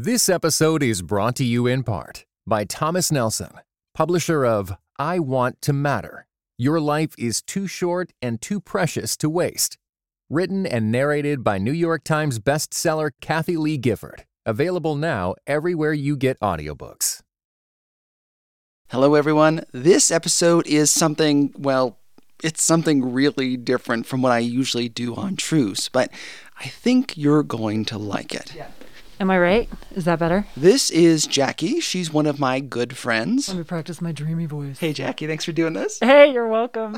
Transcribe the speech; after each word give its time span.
This 0.00 0.28
episode 0.28 0.80
is 0.84 1.02
brought 1.02 1.34
to 1.34 1.44
you 1.44 1.66
in 1.66 1.82
part 1.82 2.24
by 2.46 2.62
Thomas 2.62 3.10
Nelson, 3.10 3.50
publisher 3.94 4.46
of 4.46 4.72
I 4.96 5.18
Want 5.18 5.60
to 5.62 5.72
Matter 5.72 6.28
Your 6.56 6.78
Life 6.78 7.16
is 7.18 7.42
Too 7.42 7.66
Short 7.66 8.12
and 8.22 8.40
Too 8.40 8.60
Precious 8.60 9.16
to 9.16 9.28
Waste. 9.28 9.76
Written 10.30 10.66
and 10.66 10.92
narrated 10.92 11.42
by 11.42 11.58
New 11.58 11.72
York 11.72 12.04
Times 12.04 12.38
bestseller 12.38 13.10
Kathie 13.20 13.56
Lee 13.56 13.76
Gifford. 13.76 14.24
Available 14.46 14.94
now 14.94 15.34
everywhere 15.48 15.94
you 15.94 16.16
get 16.16 16.38
audiobooks. 16.38 17.22
Hello, 18.90 19.16
everyone. 19.16 19.64
This 19.72 20.12
episode 20.12 20.68
is 20.68 20.92
something, 20.92 21.52
well, 21.58 21.98
it's 22.40 22.62
something 22.62 23.12
really 23.12 23.56
different 23.56 24.06
from 24.06 24.22
what 24.22 24.30
I 24.30 24.38
usually 24.38 24.88
do 24.88 25.16
on 25.16 25.34
Truce, 25.34 25.88
but 25.88 26.12
I 26.56 26.68
think 26.68 27.16
you're 27.16 27.42
going 27.42 27.84
to 27.86 27.98
like 27.98 28.32
it. 28.32 28.54
Yeah. 28.54 28.68
Am 29.20 29.32
I 29.32 29.38
right? 29.38 29.68
Is 29.96 30.04
that 30.04 30.20
better? 30.20 30.46
This 30.56 30.90
is 30.90 31.26
Jackie. 31.26 31.80
She's 31.80 32.12
one 32.12 32.26
of 32.26 32.38
my 32.38 32.60
good 32.60 32.96
friends. 32.96 33.48
Let 33.48 33.58
me 33.58 33.64
practice 33.64 34.00
my 34.00 34.12
dreamy 34.12 34.46
voice. 34.46 34.78
Hey, 34.78 34.92
Jackie, 34.92 35.26
thanks 35.26 35.44
for 35.44 35.50
doing 35.50 35.72
this. 35.72 35.98
Hey, 35.98 36.32
you're 36.32 36.46
welcome. 36.46 36.96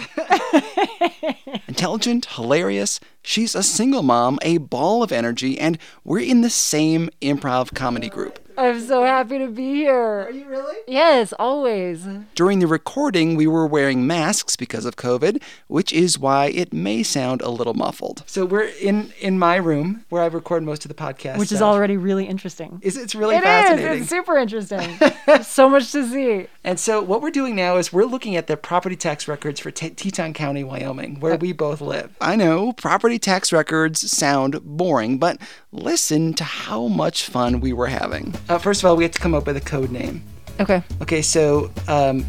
Intelligent, 1.68 2.26
hilarious. 2.26 3.00
She's 3.22 3.54
a 3.54 3.62
single 3.62 4.02
mom, 4.02 4.38
a 4.42 4.58
ball 4.58 5.02
of 5.02 5.12
energy, 5.12 5.58
and 5.58 5.78
we're 6.04 6.20
in 6.20 6.40
the 6.40 6.50
same 6.50 7.10
improv 7.20 7.74
comedy 7.74 8.08
group. 8.08 8.38
I'm 8.60 8.78
so 8.78 9.04
happy 9.04 9.38
to 9.38 9.48
be 9.48 9.74
here. 9.74 10.26
Are 10.26 10.30
you 10.30 10.44
really? 10.44 10.76
Yes, 10.86 11.32
always. 11.38 12.06
During 12.34 12.58
the 12.58 12.66
recording, 12.66 13.34
we 13.34 13.46
were 13.46 13.66
wearing 13.66 14.06
masks 14.06 14.54
because 14.54 14.84
of 14.84 14.96
COVID, 14.96 15.42
which 15.68 15.94
is 15.94 16.18
why 16.18 16.48
it 16.48 16.70
may 16.70 17.02
sound 17.02 17.40
a 17.40 17.48
little 17.48 17.72
muffled. 17.72 18.22
So 18.26 18.44
we're 18.44 18.70
in 18.82 19.14
in 19.18 19.38
my 19.38 19.56
room 19.56 20.04
where 20.10 20.22
I 20.22 20.26
record 20.26 20.62
most 20.62 20.84
of 20.84 20.90
the 20.90 20.94
podcast, 20.94 21.38
which 21.38 21.48
stuff. 21.48 21.56
is 21.56 21.62
already 21.62 21.96
really 21.96 22.26
interesting. 22.26 22.80
Is 22.82 22.98
it's 22.98 23.14
really 23.14 23.36
it 23.36 23.42
fascinating? 23.42 23.92
Is. 23.92 24.00
It's 24.02 24.10
super 24.10 24.36
interesting. 24.36 24.98
so 25.42 25.70
much 25.70 25.90
to 25.92 26.06
see. 26.06 26.46
And 26.62 26.78
so 26.78 27.00
what 27.02 27.22
we're 27.22 27.30
doing 27.30 27.56
now 27.56 27.78
is 27.78 27.94
we're 27.94 28.04
looking 28.04 28.36
at 28.36 28.46
the 28.46 28.58
property 28.58 28.96
tax 28.96 29.26
records 29.26 29.58
for 29.60 29.70
T- 29.70 29.90
Teton 29.90 30.34
County, 30.34 30.64
Wyoming, 30.64 31.18
where 31.20 31.34
uh, 31.34 31.38
we 31.38 31.52
both 31.52 31.80
live. 31.80 32.14
I 32.20 32.36
know 32.36 32.72
property 32.74 33.09
tax 33.18 33.52
records 33.52 34.10
sound 34.10 34.60
boring, 34.62 35.18
but 35.18 35.38
listen 35.72 36.34
to 36.34 36.44
how 36.44 36.86
much 36.88 37.24
fun 37.26 37.60
we 37.60 37.72
were 37.72 37.86
having. 37.88 38.34
Uh, 38.48 38.58
first 38.58 38.82
of 38.82 38.86
all, 38.86 38.96
we 38.96 39.04
have 39.04 39.12
to 39.12 39.18
come 39.20 39.34
up 39.34 39.46
with 39.46 39.56
a 39.56 39.60
code 39.60 39.90
name. 39.90 40.22
Okay. 40.60 40.82
Okay, 41.02 41.22
so 41.22 41.70
um, 41.88 42.24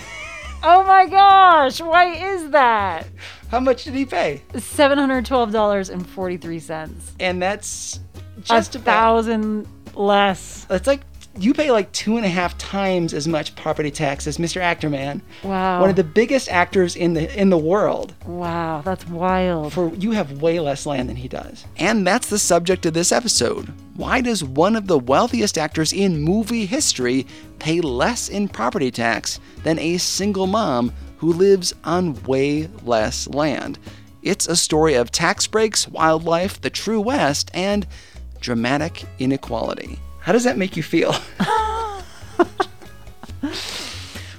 oh 0.62 0.84
my 0.84 1.06
gosh. 1.06 1.80
Why 1.82 2.06
is 2.14 2.50
that? 2.50 3.06
How 3.54 3.60
much 3.60 3.84
did 3.84 3.94
he 3.94 4.04
pay? 4.04 4.42
$712.43. 4.52 7.00
And 7.20 7.40
that's 7.40 8.00
A 8.36 8.40
just 8.40 8.74
about. 8.74 8.84
thousand 8.84 9.68
less. 9.94 10.66
It's 10.68 10.88
like 10.88 11.02
you 11.38 11.54
pay 11.54 11.70
like 11.70 11.92
two 11.92 12.16
and 12.16 12.26
a 12.26 12.28
half 12.28 12.58
times 12.58 13.14
as 13.14 13.28
much 13.28 13.54
property 13.54 13.92
tax 13.92 14.26
as 14.26 14.38
Mr. 14.38 14.60
Actorman. 14.60 15.20
Wow. 15.44 15.80
One 15.80 15.88
of 15.88 15.94
the 15.94 16.02
biggest 16.02 16.48
actors 16.48 16.96
in 16.96 17.14
the 17.14 17.32
in 17.40 17.50
the 17.50 17.56
world. 17.56 18.12
Wow, 18.26 18.82
that's 18.84 19.06
wild. 19.06 19.72
for 19.72 19.94
you 19.94 20.10
have 20.10 20.42
way 20.42 20.58
less 20.58 20.84
land 20.84 21.08
than 21.08 21.14
he 21.14 21.28
does. 21.28 21.64
And 21.76 22.04
that's 22.04 22.28
the 22.28 22.40
subject 22.40 22.84
of 22.86 22.94
this 22.94 23.12
episode. 23.12 23.72
Why 23.94 24.20
does 24.20 24.42
one 24.42 24.74
of 24.74 24.88
the 24.88 24.98
wealthiest 24.98 25.58
actors 25.58 25.92
in 25.92 26.20
movie 26.20 26.66
history 26.66 27.24
pay 27.60 27.80
less 27.80 28.28
in 28.28 28.48
property 28.48 28.90
tax 28.90 29.38
than 29.62 29.78
a 29.78 29.98
single 29.98 30.48
mom 30.48 30.92
who 31.18 31.32
lives 31.32 31.74
on 31.84 32.22
way 32.24 32.68
less 32.84 33.28
land? 33.28 33.78
It's 34.22 34.46
a 34.48 34.56
story 34.56 34.94
of 34.94 35.10
tax 35.10 35.46
breaks, 35.46 35.86
wildlife, 35.88 36.60
the 36.60 36.70
true 36.70 37.00
West, 37.00 37.50
and 37.52 37.86
dramatic 38.40 39.04
inequality. 39.18 39.98
How 40.20 40.32
does 40.32 40.44
that 40.44 40.56
make 40.56 40.76
you 40.76 40.82
feel? 40.82 41.14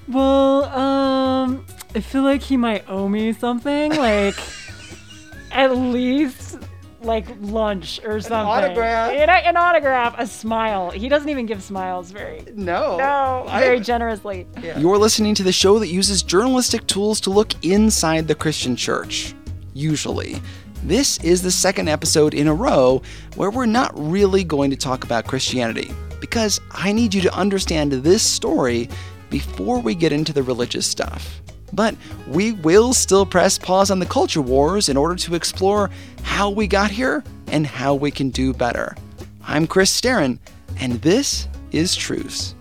well, 0.07 0.65
um, 0.65 1.65
I 1.93 1.99
feel 1.99 2.23
like 2.23 2.41
he 2.41 2.57
might 2.57 2.89
owe 2.89 3.07
me 3.07 3.33
something, 3.33 3.95
like 3.95 4.35
at 5.51 5.75
least 5.75 6.44
like 7.05 7.25
lunch 7.41 7.99
or 8.03 8.19
something. 8.19 8.39
An 8.39 8.45
autograph. 8.45 9.13
You 9.13 9.25
know, 9.25 9.33
an 9.33 9.57
autograph, 9.57 10.15
a 10.17 10.27
smile. 10.27 10.91
He 10.91 11.07
doesn't 11.07 11.29
even 11.29 11.45
give 11.45 11.63
smiles 11.63 12.11
very, 12.11 12.43
no. 12.53 12.97
no, 12.97 13.45
I- 13.47 13.61
very 13.61 13.79
generously. 13.79 14.47
You're 14.77 14.97
listening 14.97 15.35
to 15.35 15.43
the 15.43 15.51
show 15.51 15.79
that 15.79 15.87
uses 15.87 16.23
journalistic 16.23 16.85
tools 16.87 17.21
to 17.21 17.29
look 17.29 17.53
inside 17.63 18.27
the 18.27 18.35
Christian 18.35 18.75
church. 18.75 19.33
Usually. 19.73 20.41
This 20.83 21.17
is 21.23 21.41
the 21.41 21.51
second 21.51 21.89
episode 21.89 22.33
in 22.33 22.47
a 22.47 22.53
row 22.53 23.01
where 23.35 23.49
we're 23.49 23.65
not 23.65 23.91
really 23.95 24.43
going 24.43 24.69
to 24.69 24.75
talk 24.75 25.03
about 25.03 25.25
Christianity, 25.25 25.91
because 26.21 26.61
I 26.71 26.91
need 26.91 27.13
you 27.13 27.21
to 27.21 27.33
understand 27.33 27.91
this 27.91 28.21
story 28.21 28.89
before 29.31 29.79
we 29.79 29.95
get 29.95 30.11
into 30.11 30.31
the 30.31 30.43
religious 30.43 30.85
stuff. 30.85 31.34
But 31.75 31.95
we 32.25 32.53
will 32.53 32.93
still 32.93 33.25
press 33.25 33.57
pause 33.57 33.91
on 33.91 33.99
the 33.99 34.05
culture 34.05 34.41
wars 34.41 34.87
in 34.87 34.95
order 34.95 35.15
to 35.15 35.35
explore 35.35 35.89
how 36.23 36.49
we 36.49 36.67
got 36.67 36.89
here 36.89 37.23
and 37.47 37.67
how 37.67 37.93
we 37.93 38.11
can 38.11 38.29
do 38.29 38.53
better. 38.53 38.95
I'm 39.43 39.67
Chris 39.67 39.99
Staron, 39.99 40.39
and 40.79 40.93
this 41.01 41.49
is 41.71 41.93
Truce. 41.95 42.55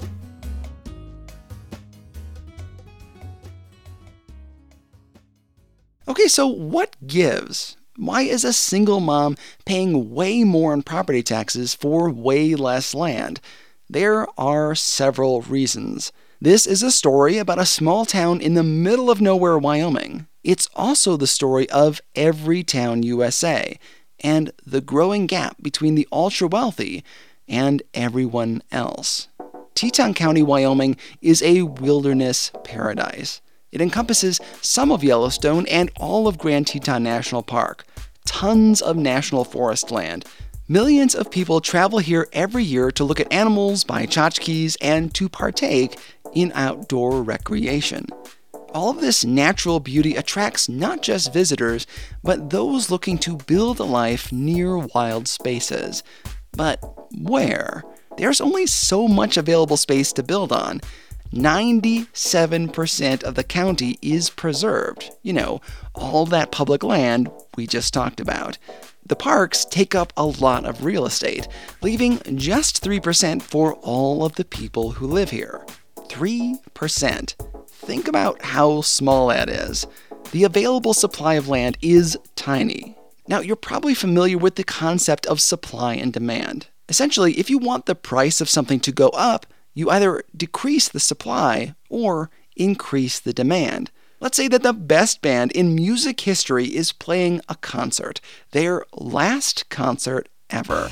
Okay, 6.08 6.28
so 6.28 6.46
what 6.46 6.96
gives? 7.06 7.76
Why 7.96 8.22
is 8.22 8.44
a 8.44 8.52
single 8.52 8.98
mom 8.98 9.36
paying 9.64 10.12
way 10.12 10.42
more 10.42 10.74
in 10.74 10.82
property 10.82 11.22
taxes 11.22 11.74
for 11.74 12.10
way 12.10 12.56
less 12.56 12.94
land? 12.94 13.40
There 13.88 14.26
are 14.38 14.74
several 14.74 15.42
reasons. 15.42 16.10
This 16.44 16.66
is 16.66 16.82
a 16.82 16.90
story 16.90 17.38
about 17.38 17.58
a 17.58 17.64
small 17.64 18.04
town 18.04 18.42
in 18.42 18.52
the 18.52 18.62
middle 18.62 19.10
of 19.10 19.18
nowhere, 19.18 19.56
Wyoming. 19.56 20.26
It's 20.42 20.68
also 20.76 21.16
the 21.16 21.26
story 21.26 21.66
of 21.70 22.02
every 22.14 22.62
town 22.62 23.02
USA 23.02 23.78
and 24.20 24.52
the 24.66 24.82
growing 24.82 25.26
gap 25.26 25.56
between 25.62 25.94
the 25.94 26.06
ultra 26.12 26.46
wealthy 26.46 27.02
and 27.48 27.82
everyone 27.94 28.62
else. 28.70 29.28
Teton 29.74 30.12
County, 30.12 30.42
Wyoming 30.42 30.98
is 31.22 31.42
a 31.42 31.62
wilderness 31.62 32.52
paradise. 32.62 33.40
It 33.72 33.80
encompasses 33.80 34.38
some 34.60 34.92
of 34.92 35.02
Yellowstone 35.02 35.66
and 35.68 35.90
all 35.96 36.28
of 36.28 36.36
Grand 36.36 36.66
Teton 36.66 37.02
National 37.02 37.42
Park, 37.42 37.86
tons 38.26 38.82
of 38.82 38.98
national 38.98 39.44
forest 39.44 39.90
land, 39.90 40.26
Millions 40.68 41.14
of 41.14 41.30
people 41.30 41.60
travel 41.60 41.98
here 41.98 42.26
every 42.32 42.64
year 42.64 42.90
to 42.90 43.04
look 43.04 43.20
at 43.20 43.30
animals, 43.30 43.84
buy 43.84 44.06
tchotchkes, 44.06 44.78
and 44.80 45.12
to 45.12 45.28
partake 45.28 45.98
in 46.34 46.52
outdoor 46.54 47.22
recreation. 47.22 48.06
All 48.74 48.90
of 48.90 49.00
this 49.00 49.24
natural 49.24 49.78
beauty 49.78 50.16
attracts 50.16 50.68
not 50.68 51.00
just 51.02 51.32
visitors, 51.32 51.86
but 52.24 52.50
those 52.50 52.90
looking 52.90 53.18
to 53.18 53.36
build 53.36 53.78
a 53.78 53.84
life 53.84 54.32
near 54.32 54.78
wild 54.78 55.28
spaces. 55.28 56.02
But 56.56 56.82
where? 57.16 57.84
There's 58.16 58.40
only 58.40 58.66
so 58.66 59.06
much 59.06 59.36
available 59.36 59.76
space 59.76 60.12
to 60.14 60.22
build 60.22 60.52
on. 60.52 60.80
97% 61.32 63.22
of 63.24 63.34
the 63.34 63.44
county 63.44 63.98
is 64.00 64.30
preserved. 64.30 65.10
You 65.22 65.32
know, 65.32 65.60
all 65.94 66.26
that 66.26 66.52
public 66.52 66.82
land 66.82 67.30
we 67.56 67.66
just 67.66 67.92
talked 67.94 68.20
about. 68.20 68.58
The 69.06 69.16
parks 69.16 69.64
take 69.64 69.94
up 69.94 70.12
a 70.16 70.24
lot 70.24 70.64
of 70.64 70.84
real 70.84 71.06
estate, 71.06 71.46
leaving 71.82 72.20
just 72.36 72.82
3% 72.82 73.42
for 73.42 73.74
all 73.74 74.24
of 74.24 74.36
the 74.36 74.44
people 74.44 74.92
who 74.92 75.06
live 75.06 75.30
here. 75.30 75.64
3%. 76.08 77.34
Think 77.68 78.08
about 78.08 78.42
how 78.42 78.80
small 78.80 79.28
that 79.28 79.48
is. 79.48 79.86
The 80.32 80.44
available 80.44 80.94
supply 80.94 81.34
of 81.34 81.48
land 81.48 81.78
is 81.82 82.18
tiny. 82.34 82.96
Now, 83.28 83.40
you're 83.40 83.56
probably 83.56 83.94
familiar 83.94 84.36
with 84.36 84.56
the 84.56 84.64
concept 84.64 85.26
of 85.26 85.40
supply 85.40 85.94
and 85.94 86.12
demand. 86.12 86.68
Essentially, 86.88 87.38
if 87.38 87.48
you 87.48 87.58
want 87.58 87.86
the 87.86 87.94
price 87.94 88.40
of 88.40 88.48
something 88.48 88.80
to 88.80 88.92
go 88.92 89.08
up, 89.10 89.46
you 89.72 89.90
either 89.90 90.22
decrease 90.36 90.88
the 90.88 91.00
supply 91.00 91.74
or 91.88 92.30
increase 92.56 93.18
the 93.18 93.32
demand. 93.32 93.90
Let's 94.20 94.36
say 94.36 94.48
that 94.48 94.62
the 94.62 94.72
best 94.72 95.22
band 95.22 95.52
in 95.52 95.74
music 95.74 96.20
history 96.20 96.66
is 96.66 96.92
playing 96.92 97.40
a 97.48 97.56
concert, 97.56 98.20
their 98.52 98.84
last 98.92 99.68
concert 99.68 100.28
ever. 100.50 100.90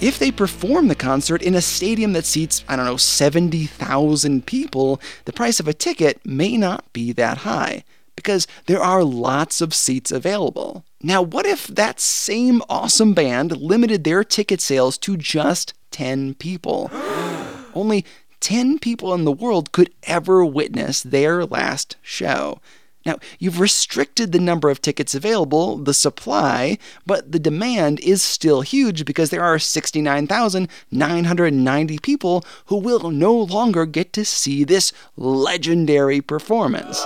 If 0.00 0.18
they 0.18 0.30
perform 0.30 0.88
the 0.88 0.94
concert 0.94 1.42
in 1.42 1.54
a 1.54 1.60
stadium 1.60 2.14
that 2.14 2.24
seats, 2.24 2.64
I 2.66 2.76
don't 2.76 2.86
know, 2.86 2.96
70,000 2.96 4.46
people, 4.46 4.98
the 5.26 5.32
price 5.32 5.60
of 5.60 5.68
a 5.68 5.74
ticket 5.74 6.24
may 6.24 6.56
not 6.56 6.90
be 6.94 7.12
that 7.12 7.38
high 7.38 7.84
because 8.16 8.46
there 8.64 8.82
are 8.82 9.04
lots 9.04 9.60
of 9.60 9.74
seats 9.74 10.10
available. 10.10 10.84
Now, 11.02 11.20
what 11.20 11.44
if 11.44 11.66
that 11.66 12.00
same 12.00 12.62
awesome 12.70 13.12
band 13.12 13.58
limited 13.58 14.04
their 14.04 14.24
ticket 14.24 14.62
sales 14.62 14.96
to 14.98 15.18
just 15.18 15.74
10 15.90 16.32
people? 16.34 16.90
Only 17.74 18.06
10 18.40 18.78
people 18.78 19.12
in 19.12 19.24
the 19.24 19.32
world 19.32 19.70
could 19.70 19.92
ever 20.04 20.46
witness 20.46 21.02
their 21.02 21.44
last 21.44 21.96
show. 22.00 22.58
Now, 23.06 23.18
you've 23.38 23.60
restricted 23.60 24.32
the 24.32 24.38
number 24.38 24.68
of 24.68 24.82
tickets 24.82 25.14
available, 25.14 25.78
the 25.78 25.94
supply, 25.94 26.76
but 27.06 27.32
the 27.32 27.38
demand 27.38 27.98
is 28.00 28.22
still 28.22 28.60
huge 28.60 29.06
because 29.06 29.30
there 29.30 29.42
are 29.42 29.58
69,990 29.58 31.98
people 32.00 32.44
who 32.66 32.76
will 32.76 33.10
no 33.10 33.34
longer 33.34 33.86
get 33.86 34.12
to 34.12 34.22
see 34.24 34.64
this 34.64 34.92
legendary 35.16 36.20
performance. 36.20 37.02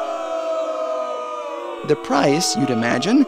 The 1.86 2.00
price, 2.02 2.56
you'd 2.56 2.70
imagine, 2.70 3.26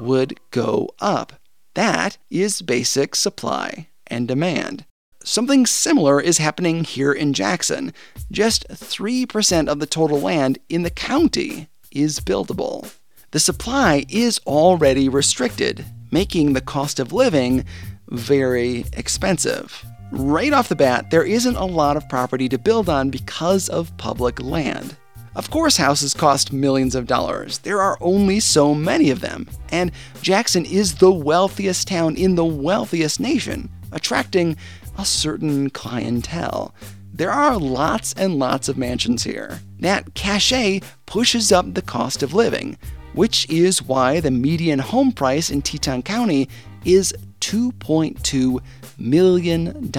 would 0.00 0.40
go 0.50 0.90
up. 0.98 1.34
That 1.74 2.18
is 2.30 2.62
basic 2.62 3.14
supply 3.14 3.88
and 4.08 4.26
demand. 4.26 4.86
Something 5.22 5.66
similar 5.66 6.20
is 6.20 6.38
happening 6.38 6.84
here 6.84 7.12
in 7.12 7.32
Jackson. 7.32 7.92
Just 8.30 8.66
3% 8.68 9.68
of 9.68 9.78
the 9.78 9.86
total 9.86 10.20
land 10.20 10.58
in 10.68 10.82
the 10.82 10.90
county 10.90 11.68
is 11.90 12.20
buildable. 12.20 12.94
The 13.30 13.40
supply 13.40 14.04
is 14.08 14.40
already 14.46 15.08
restricted, 15.08 15.84
making 16.10 16.52
the 16.52 16.60
cost 16.60 16.98
of 16.98 17.12
living 17.12 17.64
very 18.08 18.86
expensive. 18.94 19.84
Right 20.10 20.52
off 20.52 20.70
the 20.70 20.76
bat, 20.76 21.10
there 21.10 21.24
isn't 21.24 21.56
a 21.56 21.64
lot 21.64 21.96
of 21.96 22.08
property 22.08 22.48
to 22.48 22.58
build 22.58 22.88
on 22.88 23.10
because 23.10 23.68
of 23.68 23.94
public 23.98 24.40
land. 24.40 24.96
Of 25.36 25.50
course, 25.50 25.76
houses 25.76 26.14
cost 26.14 26.52
millions 26.52 26.94
of 26.94 27.06
dollars. 27.06 27.58
There 27.58 27.80
are 27.80 27.98
only 28.00 28.40
so 28.40 28.74
many 28.74 29.10
of 29.10 29.20
them. 29.20 29.46
And 29.68 29.92
Jackson 30.22 30.64
is 30.64 30.96
the 30.96 31.12
wealthiest 31.12 31.86
town 31.86 32.16
in 32.16 32.34
the 32.34 32.44
wealthiest 32.44 33.20
nation, 33.20 33.68
attracting 33.92 34.56
a 34.98 35.04
certain 35.04 35.70
clientele. 35.70 36.74
There 37.18 37.32
are 37.32 37.58
lots 37.58 38.12
and 38.12 38.38
lots 38.38 38.68
of 38.68 38.78
mansions 38.78 39.24
here. 39.24 39.58
That 39.80 40.14
cachet 40.14 40.82
pushes 41.04 41.50
up 41.50 41.74
the 41.74 41.82
cost 41.82 42.22
of 42.22 42.32
living, 42.32 42.78
which 43.12 43.50
is 43.50 43.82
why 43.82 44.20
the 44.20 44.30
median 44.30 44.78
home 44.78 45.10
price 45.10 45.50
in 45.50 45.60
Teton 45.60 46.04
County 46.04 46.48
is 46.84 47.12
$2.2 47.40 48.60
million. 48.98 49.90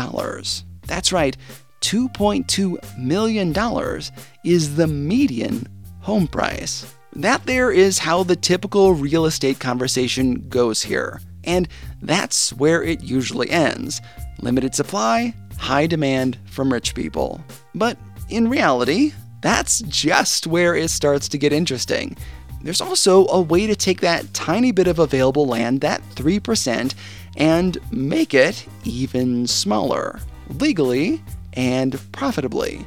That's 0.87 1.11
right, 1.11 1.35
$2.2 1.81 2.97
million 2.97 4.01
is 4.45 4.75
the 4.77 4.87
median 4.87 5.67
home 5.99 6.25
price. 6.25 6.95
That 7.17 7.45
there 7.45 7.69
is 7.69 7.99
how 7.99 8.23
the 8.23 8.37
typical 8.37 8.93
real 8.93 9.25
estate 9.25 9.59
conversation 9.59 10.47
goes 10.47 10.83
here. 10.83 11.19
And 11.43 11.67
that's 12.01 12.53
where 12.53 12.81
it 12.81 13.03
usually 13.03 13.49
ends. 13.49 13.99
Limited 14.41 14.73
supply, 14.73 15.33
high 15.59 15.85
demand 15.85 16.37
from 16.45 16.73
rich 16.73 16.95
people. 16.95 17.43
But 17.75 17.97
in 18.29 18.49
reality, 18.49 19.13
that's 19.41 19.81
just 19.81 20.47
where 20.47 20.73
it 20.75 20.89
starts 20.89 21.27
to 21.29 21.37
get 21.37 21.53
interesting. 21.53 22.17
There's 22.61 22.81
also 22.81 23.27
a 23.27 23.39
way 23.39 23.67
to 23.67 23.75
take 23.75 24.01
that 24.01 24.33
tiny 24.33 24.71
bit 24.71 24.87
of 24.87 24.99
available 24.99 25.45
land, 25.45 25.81
that 25.81 26.01
3%, 26.15 26.93
and 27.37 27.77
make 27.91 28.33
it 28.33 28.65
even 28.83 29.47
smaller, 29.47 30.19
legally 30.59 31.21
and 31.53 31.99
profitably. 32.11 32.85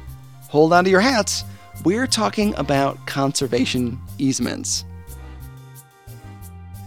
Hold 0.49 0.73
on 0.73 0.83
to 0.83 0.89
your 0.89 1.01
hats. 1.01 1.43
We're 1.83 2.07
talking 2.07 2.53
about 2.55 3.03
conservation 3.07 3.99
easements. 4.19 4.85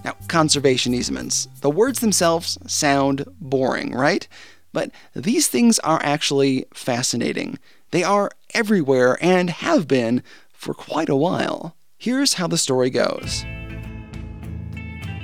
Now, 0.04 0.14
conservation 0.28 0.94
easements. 0.94 1.48
The 1.62 1.70
words 1.70 1.98
themselves 1.98 2.56
sound 2.68 3.24
boring, 3.40 3.92
right? 3.92 4.28
But 4.76 4.90
these 5.14 5.49
things 5.49 5.78
are 5.78 6.00
actually 6.02 6.67
fascinating. 6.75 7.58
They 7.93 8.05
are 8.05 8.31
everywhere 8.52 9.17
and 9.23 9.49
have 9.49 9.88
been 9.88 10.23
for 10.52 10.75
quite 10.75 11.08
a 11.08 11.17
while. 11.17 11.75
Here's 11.96 12.34
how 12.34 12.46
the 12.46 12.58
story 12.58 12.90
goes. 12.90 13.46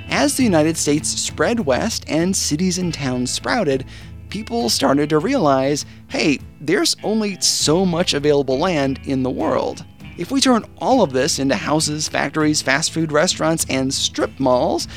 As 0.09 0.35
the 0.35 0.43
United 0.43 0.75
States 0.75 1.07
spread 1.07 1.67
west 1.67 2.03
and 2.07 2.35
cities 2.35 2.79
and 2.79 2.91
towns 2.91 3.29
sprouted, 3.29 3.85
people 4.29 4.69
started 4.69 5.07
to 5.11 5.19
realize 5.19 5.85
hey, 6.07 6.39
there's 6.59 6.95
only 7.03 7.39
so 7.39 7.85
much 7.85 8.15
available 8.15 8.57
land 8.57 9.01
in 9.03 9.21
the 9.21 9.29
world. 9.29 9.85
If 10.17 10.31
we 10.31 10.41
turn 10.41 10.65
all 10.79 11.03
of 11.03 11.13
this 11.13 11.37
into 11.37 11.53
houses, 11.53 12.09
factories, 12.09 12.63
fast 12.63 12.91
food 12.91 13.11
restaurants, 13.11 13.67
and 13.69 13.93
strip 13.93 14.39
malls, 14.39 14.87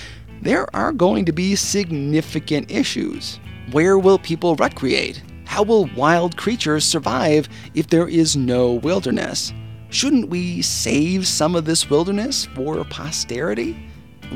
there 0.41 0.75
are 0.75 0.93
going 0.93 1.27
to 1.27 1.33
be 1.33 1.57
significant 1.57 2.71
issues. 2.71 3.39
Where 3.73 3.99
will 3.99 4.19
people 4.19 4.55
recreate? 4.55 5.25
How 5.45 5.65
will 5.65 5.91
wild 5.97 6.37
creatures 6.37 6.85
survive 6.85 7.49
if 7.75 7.89
there 7.89 8.09
is 8.09 8.37
no 8.37 8.75
wilderness? 8.75 9.53
Shouldn't 9.89 10.29
we 10.29 10.63
save 10.63 11.27
some 11.27 11.57
of 11.57 11.65
this 11.65 11.91
wilderness 11.91 12.45
for 12.55 12.85
posterity? 12.85 13.77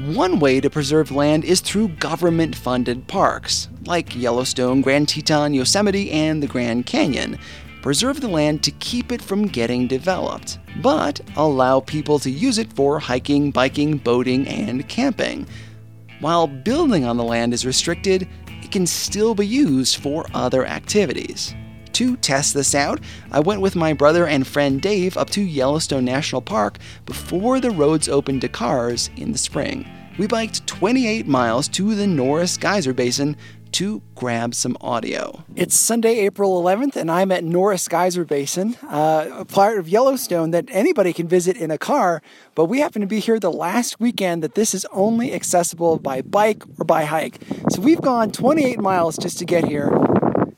One 0.06 0.40
way 0.40 0.60
to 0.60 0.68
preserve 0.68 1.12
land 1.12 1.44
is 1.44 1.60
through 1.60 1.88
government 2.00 2.56
funded 2.56 3.06
parks, 3.06 3.68
like 3.86 4.16
Yellowstone, 4.16 4.80
Grand 4.80 5.08
Teton, 5.08 5.54
Yosemite, 5.54 6.10
and 6.10 6.42
the 6.42 6.48
Grand 6.48 6.86
Canyon. 6.86 7.38
Preserve 7.82 8.20
the 8.20 8.28
land 8.28 8.64
to 8.64 8.72
keep 8.72 9.12
it 9.12 9.22
from 9.22 9.46
getting 9.46 9.86
developed, 9.86 10.58
but 10.82 11.20
allow 11.36 11.78
people 11.78 12.18
to 12.18 12.30
use 12.30 12.58
it 12.58 12.72
for 12.72 12.98
hiking, 12.98 13.52
biking, 13.52 13.96
boating, 13.96 14.48
and 14.48 14.88
camping. 14.88 15.46
While 16.18 16.48
building 16.48 17.04
on 17.04 17.16
the 17.16 17.24
land 17.24 17.54
is 17.54 17.64
restricted, 17.64 18.28
can 18.70 18.86
still 18.86 19.34
be 19.34 19.46
used 19.46 19.96
for 19.96 20.26
other 20.34 20.66
activities. 20.66 21.54
To 21.92 22.16
test 22.16 22.54
this 22.54 22.74
out, 22.74 23.00
I 23.30 23.40
went 23.40 23.60
with 23.60 23.76
my 23.76 23.92
brother 23.92 24.26
and 24.26 24.46
friend 24.46 24.80
Dave 24.80 25.16
up 25.16 25.28
to 25.30 25.42
Yellowstone 25.42 26.04
National 26.04 26.40
Park 26.40 26.78
before 27.04 27.60
the 27.60 27.70
roads 27.70 28.08
opened 28.08 28.40
to 28.40 28.48
cars 28.48 29.10
in 29.16 29.32
the 29.32 29.38
spring. 29.38 29.86
We 30.18 30.26
biked 30.26 30.66
28 30.66 31.26
miles 31.26 31.68
to 31.68 31.94
the 31.94 32.06
Norris 32.06 32.56
Geyser 32.56 32.92
Basin 32.92 33.36
to 33.80 34.02
grab 34.14 34.54
some 34.54 34.76
audio. 34.82 35.42
It's 35.56 35.74
Sunday, 35.74 36.18
April 36.18 36.62
11th, 36.62 36.96
and 36.96 37.10
I'm 37.10 37.32
at 37.32 37.42
Norris 37.42 37.88
Geyser 37.88 38.26
Basin, 38.26 38.76
uh, 38.86 39.30
a 39.32 39.46
part 39.46 39.78
of 39.78 39.88
Yellowstone 39.88 40.50
that 40.50 40.66
anybody 40.68 41.14
can 41.14 41.26
visit 41.26 41.56
in 41.56 41.70
a 41.70 41.78
car, 41.78 42.20
but 42.54 42.66
we 42.66 42.80
happen 42.80 43.00
to 43.00 43.06
be 43.06 43.20
here 43.20 43.40
the 43.40 43.50
last 43.50 43.98
weekend 43.98 44.42
that 44.42 44.54
this 44.54 44.74
is 44.74 44.84
only 44.92 45.32
accessible 45.32 45.98
by 45.98 46.20
bike 46.20 46.62
or 46.78 46.84
by 46.84 47.06
hike. 47.06 47.38
So 47.70 47.80
we've 47.80 48.02
gone 48.02 48.30
28 48.32 48.78
miles 48.80 49.16
just 49.16 49.38
to 49.38 49.46
get 49.46 49.64
here. 49.64 49.88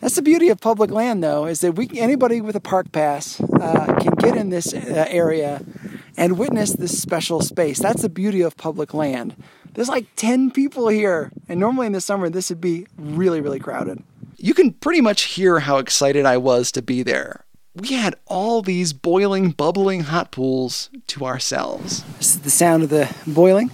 That's 0.00 0.16
the 0.16 0.22
beauty 0.22 0.48
of 0.48 0.60
public 0.60 0.90
land, 0.90 1.22
though, 1.22 1.46
is 1.46 1.60
that 1.60 1.76
we 1.76 1.88
anybody 1.94 2.40
with 2.40 2.56
a 2.56 2.60
park 2.60 2.90
pass 2.90 3.40
uh, 3.40 3.98
can 4.00 4.14
get 4.14 4.34
in 4.34 4.48
this 4.48 4.74
uh, 4.74 5.06
area 5.08 5.64
and 6.16 6.38
witness 6.38 6.72
this 6.72 7.00
special 7.00 7.40
space. 7.40 7.78
That's 7.78 8.02
the 8.02 8.08
beauty 8.08 8.40
of 8.42 8.56
public 8.56 8.94
land. 8.94 9.36
There's 9.74 9.88
like 9.88 10.06
10 10.16 10.50
people 10.50 10.88
here. 10.88 11.32
And 11.48 11.58
normally 11.58 11.86
in 11.86 11.92
the 11.92 12.00
summer, 12.00 12.28
this 12.28 12.50
would 12.50 12.60
be 12.60 12.86
really, 12.96 13.40
really 13.40 13.58
crowded. 13.58 14.02
You 14.36 14.54
can 14.54 14.72
pretty 14.72 15.00
much 15.00 15.22
hear 15.22 15.60
how 15.60 15.78
excited 15.78 16.26
I 16.26 16.36
was 16.36 16.72
to 16.72 16.82
be 16.82 17.02
there. 17.02 17.44
We 17.74 17.94
had 17.94 18.16
all 18.26 18.60
these 18.60 18.92
boiling, 18.92 19.50
bubbling 19.50 20.00
hot 20.00 20.30
pools 20.30 20.90
to 21.08 21.24
ourselves. 21.24 22.02
This 22.18 22.34
is 22.34 22.40
the 22.42 22.50
sound 22.50 22.82
of 22.82 22.90
the 22.90 23.14
boiling. 23.26 23.68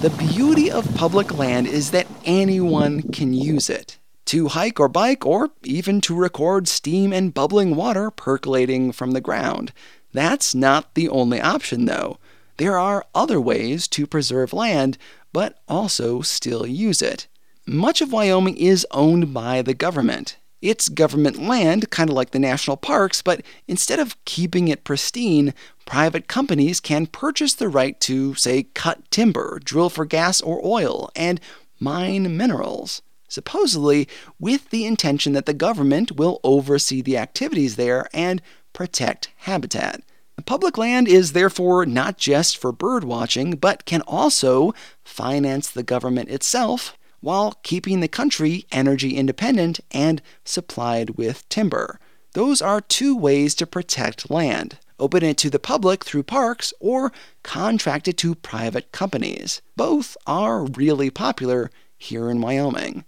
The 0.00 0.10
beauty 0.16 0.70
of 0.70 0.94
public 0.94 1.36
land 1.36 1.66
is 1.66 1.90
that 1.90 2.06
anyone 2.24 3.02
can 3.12 3.34
use 3.34 3.68
it 3.68 3.98
to 4.26 4.48
hike 4.48 4.78
or 4.78 4.88
bike, 4.88 5.24
or 5.24 5.50
even 5.64 6.00
to 6.02 6.14
record 6.14 6.68
steam 6.68 7.12
and 7.12 7.34
bubbling 7.34 7.74
water 7.74 8.10
percolating 8.10 8.92
from 8.92 9.12
the 9.12 9.20
ground. 9.20 9.72
That's 10.12 10.54
not 10.54 10.94
the 10.94 11.08
only 11.08 11.40
option, 11.40 11.86
though. 11.86 12.18
There 12.58 12.78
are 12.78 13.06
other 13.14 13.40
ways 13.40 13.86
to 13.88 14.06
preserve 14.06 14.52
land, 14.52 14.96
but 15.32 15.58
also 15.68 16.22
still 16.22 16.66
use 16.66 17.02
it. 17.02 17.26
Much 17.66 18.00
of 18.00 18.12
Wyoming 18.12 18.56
is 18.56 18.86
owned 18.92 19.34
by 19.34 19.60
the 19.60 19.74
government. 19.74 20.36
It's 20.62 20.88
government 20.88 21.36
land, 21.36 21.90
kind 21.90 22.08
of 22.08 22.16
like 22.16 22.30
the 22.30 22.38
national 22.38 22.78
parks, 22.78 23.20
but 23.20 23.42
instead 23.68 23.98
of 23.98 24.16
keeping 24.24 24.68
it 24.68 24.84
pristine, 24.84 25.52
private 25.84 26.28
companies 26.28 26.80
can 26.80 27.06
purchase 27.06 27.54
the 27.54 27.68
right 27.68 28.00
to, 28.00 28.34
say, 28.34 28.62
cut 28.62 29.10
timber, 29.10 29.60
drill 29.62 29.90
for 29.90 30.06
gas 30.06 30.40
or 30.40 30.64
oil, 30.64 31.10
and 31.14 31.40
mine 31.78 32.36
minerals. 32.36 33.02
Supposedly, 33.28 34.08
with 34.38 34.70
the 34.70 34.86
intention 34.86 35.32
that 35.32 35.46
the 35.46 35.54
government 35.54 36.12
will 36.12 36.40
oversee 36.44 37.02
the 37.02 37.18
activities 37.18 37.76
there 37.76 38.08
and 38.12 38.40
protect 38.72 39.30
habitat. 39.38 40.02
Public 40.44 40.78
land 40.78 41.08
is 41.08 41.32
therefore 41.32 41.86
not 41.86 42.18
just 42.18 42.56
for 42.56 42.70
bird 42.70 43.04
watching, 43.04 43.52
but 43.52 43.84
can 43.84 44.02
also 44.02 44.74
finance 45.02 45.70
the 45.70 45.82
government 45.82 46.28
itself 46.28 46.96
while 47.20 47.58
keeping 47.62 48.00
the 48.00 48.08
country 48.08 48.66
energy 48.70 49.16
independent 49.16 49.80
and 49.90 50.22
supplied 50.44 51.10
with 51.10 51.48
timber. 51.48 51.98
Those 52.34 52.60
are 52.60 52.80
two 52.80 53.16
ways 53.16 53.54
to 53.56 53.66
protect 53.66 54.30
land 54.30 54.78
open 54.98 55.22
it 55.22 55.36
to 55.38 55.50
the 55.50 55.58
public 55.58 56.04
through 56.04 56.22
parks 56.22 56.72
or 56.80 57.12
contract 57.42 58.08
it 58.08 58.16
to 58.18 58.34
private 58.34 58.92
companies. 58.92 59.60
Both 59.76 60.16
are 60.26 60.64
really 60.64 61.10
popular 61.10 61.70
here 61.98 62.30
in 62.30 62.40
Wyoming. 62.40 63.04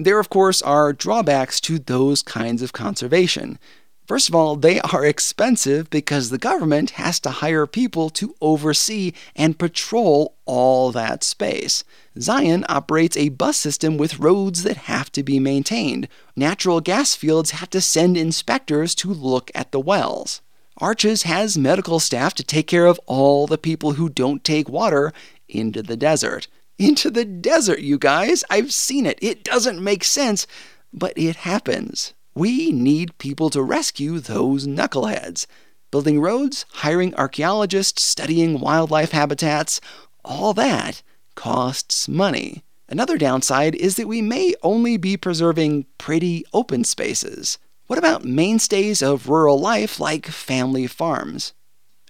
There, 0.00 0.20
of 0.20 0.30
course, 0.30 0.62
are 0.62 0.92
drawbacks 0.92 1.60
to 1.62 1.80
those 1.80 2.22
kinds 2.22 2.62
of 2.62 2.72
conservation. 2.72 3.58
First 4.06 4.28
of 4.28 4.34
all, 4.36 4.54
they 4.54 4.80
are 4.80 5.04
expensive 5.04 5.90
because 5.90 6.30
the 6.30 6.38
government 6.38 6.90
has 6.90 7.18
to 7.20 7.30
hire 7.30 7.66
people 7.66 8.08
to 8.10 8.32
oversee 8.40 9.12
and 9.34 9.58
patrol 9.58 10.36
all 10.46 10.92
that 10.92 11.24
space. 11.24 11.82
Zion 12.16 12.64
operates 12.68 13.16
a 13.16 13.30
bus 13.30 13.56
system 13.56 13.96
with 13.96 14.20
roads 14.20 14.62
that 14.62 14.86
have 14.86 15.10
to 15.10 15.24
be 15.24 15.40
maintained. 15.40 16.06
Natural 16.36 16.80
gas 16.80 17.16
fields 17.16 17.50
have 17.50 17.68
to 17.70 17.80
send 17.80 18.16
inspectors 18.16 18.94
to 18.94 19.12
look 19.12 19.50
at 19.52 19.72
the 19.72 19.80
wells. 19.80 20.42
Arches 20.76 21.24
has 21.24 21.58
medical 21.58 21.98
staff 21.98 22.34
to 22.34 22.44
take 22.44 22.68
care 22.68 22.86
of 22.86 23.00
all 23.06 23.48
the 23.48 23.58
people 23.58 23.94
who 23.94 24.08
don't 24.08 24.44
take 24.44 24.68
water 24.68 25.12
into 25.48 25.82
the 25.82 25.96
desert. 25.96 26.46
Into 26.78 27.10
the 27.10 27.24
desert, 27.24 27.80
you 27.80 27.98
guys! 27.98 28.44
I've 28.48 28.72
seen 28.72 29.04
it. 29.04 29.18
It 29.20 29.42
doesn't 29.42 29.82
make 29.82 30.04
sense, 30.04 30.46
but 30.92 31.12
it 31.16 31.36
happens. 31.36 32.14
We 32.36 32.70
need 32.70 33.18
people 33.18 33.50
to 33.50 33.62
rescue 33.62 34.20
those 34.20 34.68
knuckleheads. 34.68 35.46
Building 35.90 36.20
roads, 36.20 36.66
hiring 36.74 37.16
archaeologists, 37.16 38.04
studying 38.04 38.60
wildlife 38.60 39.10
habitats, 39.10 39.80
all 40.24 40.54
that 40.54 41.02
costs 41.34 42.06
money. 42.06 42.62
Another 42.88 43.18
downside 43.18 43.74
is 43.74 43.96
that 43.96 44.06
we 44.06 44.22
may 44.22 44.54
only 44.62 44.96
be 44.96 45.16
preserving 45.16 45.86
pretty 45.98 46.44
open 46.52 46.84
spaces. 46.84 47.58
What 47.88 47.98
about 47.98 48.24
mainstays 48.24 49.02
of 49.02 49.28
rural 49.28 49.58
life 49.58 49.98
like 49.98 50.26
family 50.26 50.86
farms? 50.86 51.54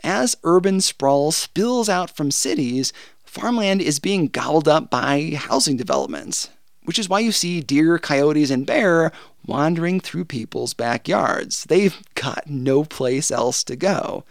As 0.04 0.36
urban 0.44 0.80
sprawl 0.80 1.32
spills 1.32 1.88
out 1.88 2.10
from 2.10 2.30
cities, 2.30 2.92
farmland 3.28 3.80
is 3.80 3.98
being 3.98 4.26
gobbled 4.26 4.68
up 4.68 4.90
by 4.90 5.32
housing 5.36 5.76
developments 5.76 6.48
which 6.88 6.98
is 6.98 7.06
why 7.06 7.20
you 7.20 7.30
see 7.30 7.60
deer, 7.60 7.98
coyotes, 7.98 8.50
and 8.50 8.64
bear 8.64 9.12
wandering 9.44 10.00
through 10.00 10.24
people's 10.24 10.72
backyards. 10.72 11.64
They've 11.64 11.94
got 12.14 12.48
no 12.48 12.82
place 12.82 13.30
else 13.30 13.62
to 13.64 13.76
go. 13.76 14.24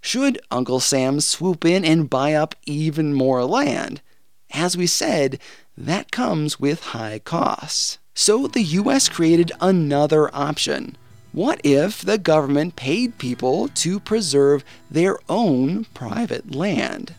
Should 0.00 0.40
Uncle 0.48 0.78
Sam 0.78 1.20
swoop 1.20 1.64
in 1.64 1.84
and 1.84 2.08
buy 2.08 2.34
up 2.34 2.54
even 2.66 3.14
more 3.14 3.44
land? 3.44 4.00
As 4.52 4.76
we 4.76 4.86
said, 4.86 5.40
that 5.76 6.12
comes 6.12 6.60
with 6.60 6.84
high 6.94 7.18
costs. 7.18 7.98
So 8.14 8.46
the 8.46 8.62
US 8.62 9.08
created 9.08 9.50
another 9.60 10.32
option. 10.32 10.96
What 11.32 11.60
if 11.64 12.00
the 12.02 12.16
government 12.16 12.76
paid 12.76 13.18
people 13.18 13.66
to 13.74 13.98
preserve 13.98 14.64
their 14.88 15.18
own 15.28 15.86
private 15.94 16.54
land? 16.54 17.16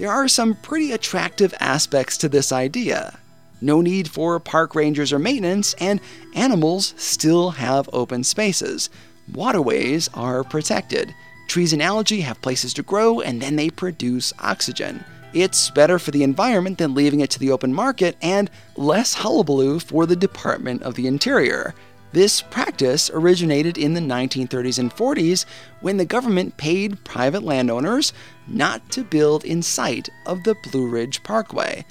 There 0.00 0.10
are 0.10 0.28
some 0.28 0.54
pretty 0.54 0.92
attractive 0.92 1.52
aspects 1.60 2.16
to 2.16 2.28
this 2.30 2.52
idea 2.52 3.18
no 3.60 3.82
need 3.82 4.08
for 4.08 4.40
park 4.40 4.74
rangers 4.74 5.12
or 5.12 5.18
maintenance, 5.18 5.74
and 5.74 6.00
animals 6.34 6.94
still 6.96 7.50
have 7.50 7.90
open 7.92 8.24
spaces. 8.24 8.88
Waterways 9.30 10.08
are 10.14 10.42
protected. 10.42 11.14
Trees 11.48 11.74
and 11.74 11.82
algae 11.82 12.22
have 12.22 12.40
places 12.40 12.72
to 12.72 12.82
grow, 12.82 13.20
and 13.20 13.42
then 13.42 13.56
they 13.56 13.68
produce 13.68 14.32
oxygen. 14.38 15.04
It's 15.34 15.68
better 15.68 15.98
for 15.98 16.12
the 16.12 16.22
environment 16.22 16.78
than 16.78 16.94
leaving 16.94 17.20
it 17.20 17.28
to 17.32 17.38
the 17.38 17.50
open 17.50 17.74
market, 17.74 18.16
and 18.22 18.48
less 18.76 19.12
hullabaloo 19.12 19.80
for 19.80 20.06
the 20.06 20.16
Department 20.16 20.82
of 20.82 20.94
the 20.94 21.06
Interior. 21.06 21.74
This 22.12 22.42
practice 22.42 23.08
originated 23.12 23.78
in 23.78 23.94
the 23.94 24.00
1930s 24.00 24.78
and 24.78 24.90
40s 24.90 25.44
when 25.80 25.96
the 25.96 26.04
government 26.04 26.56
paid 26.56 27.04
private 27.04 27.44
landowners 27.44 28.12
not 28.48 28.90
to 28.90 29.04
build 29.04 29.44
in 29.44 29.62
sight 29.62 30.08
of 30.26 30.42
the 30.42 30.56
Blue 30.56 30.88
Ridge 30.88 31.22
Parkway. 31.22 31.84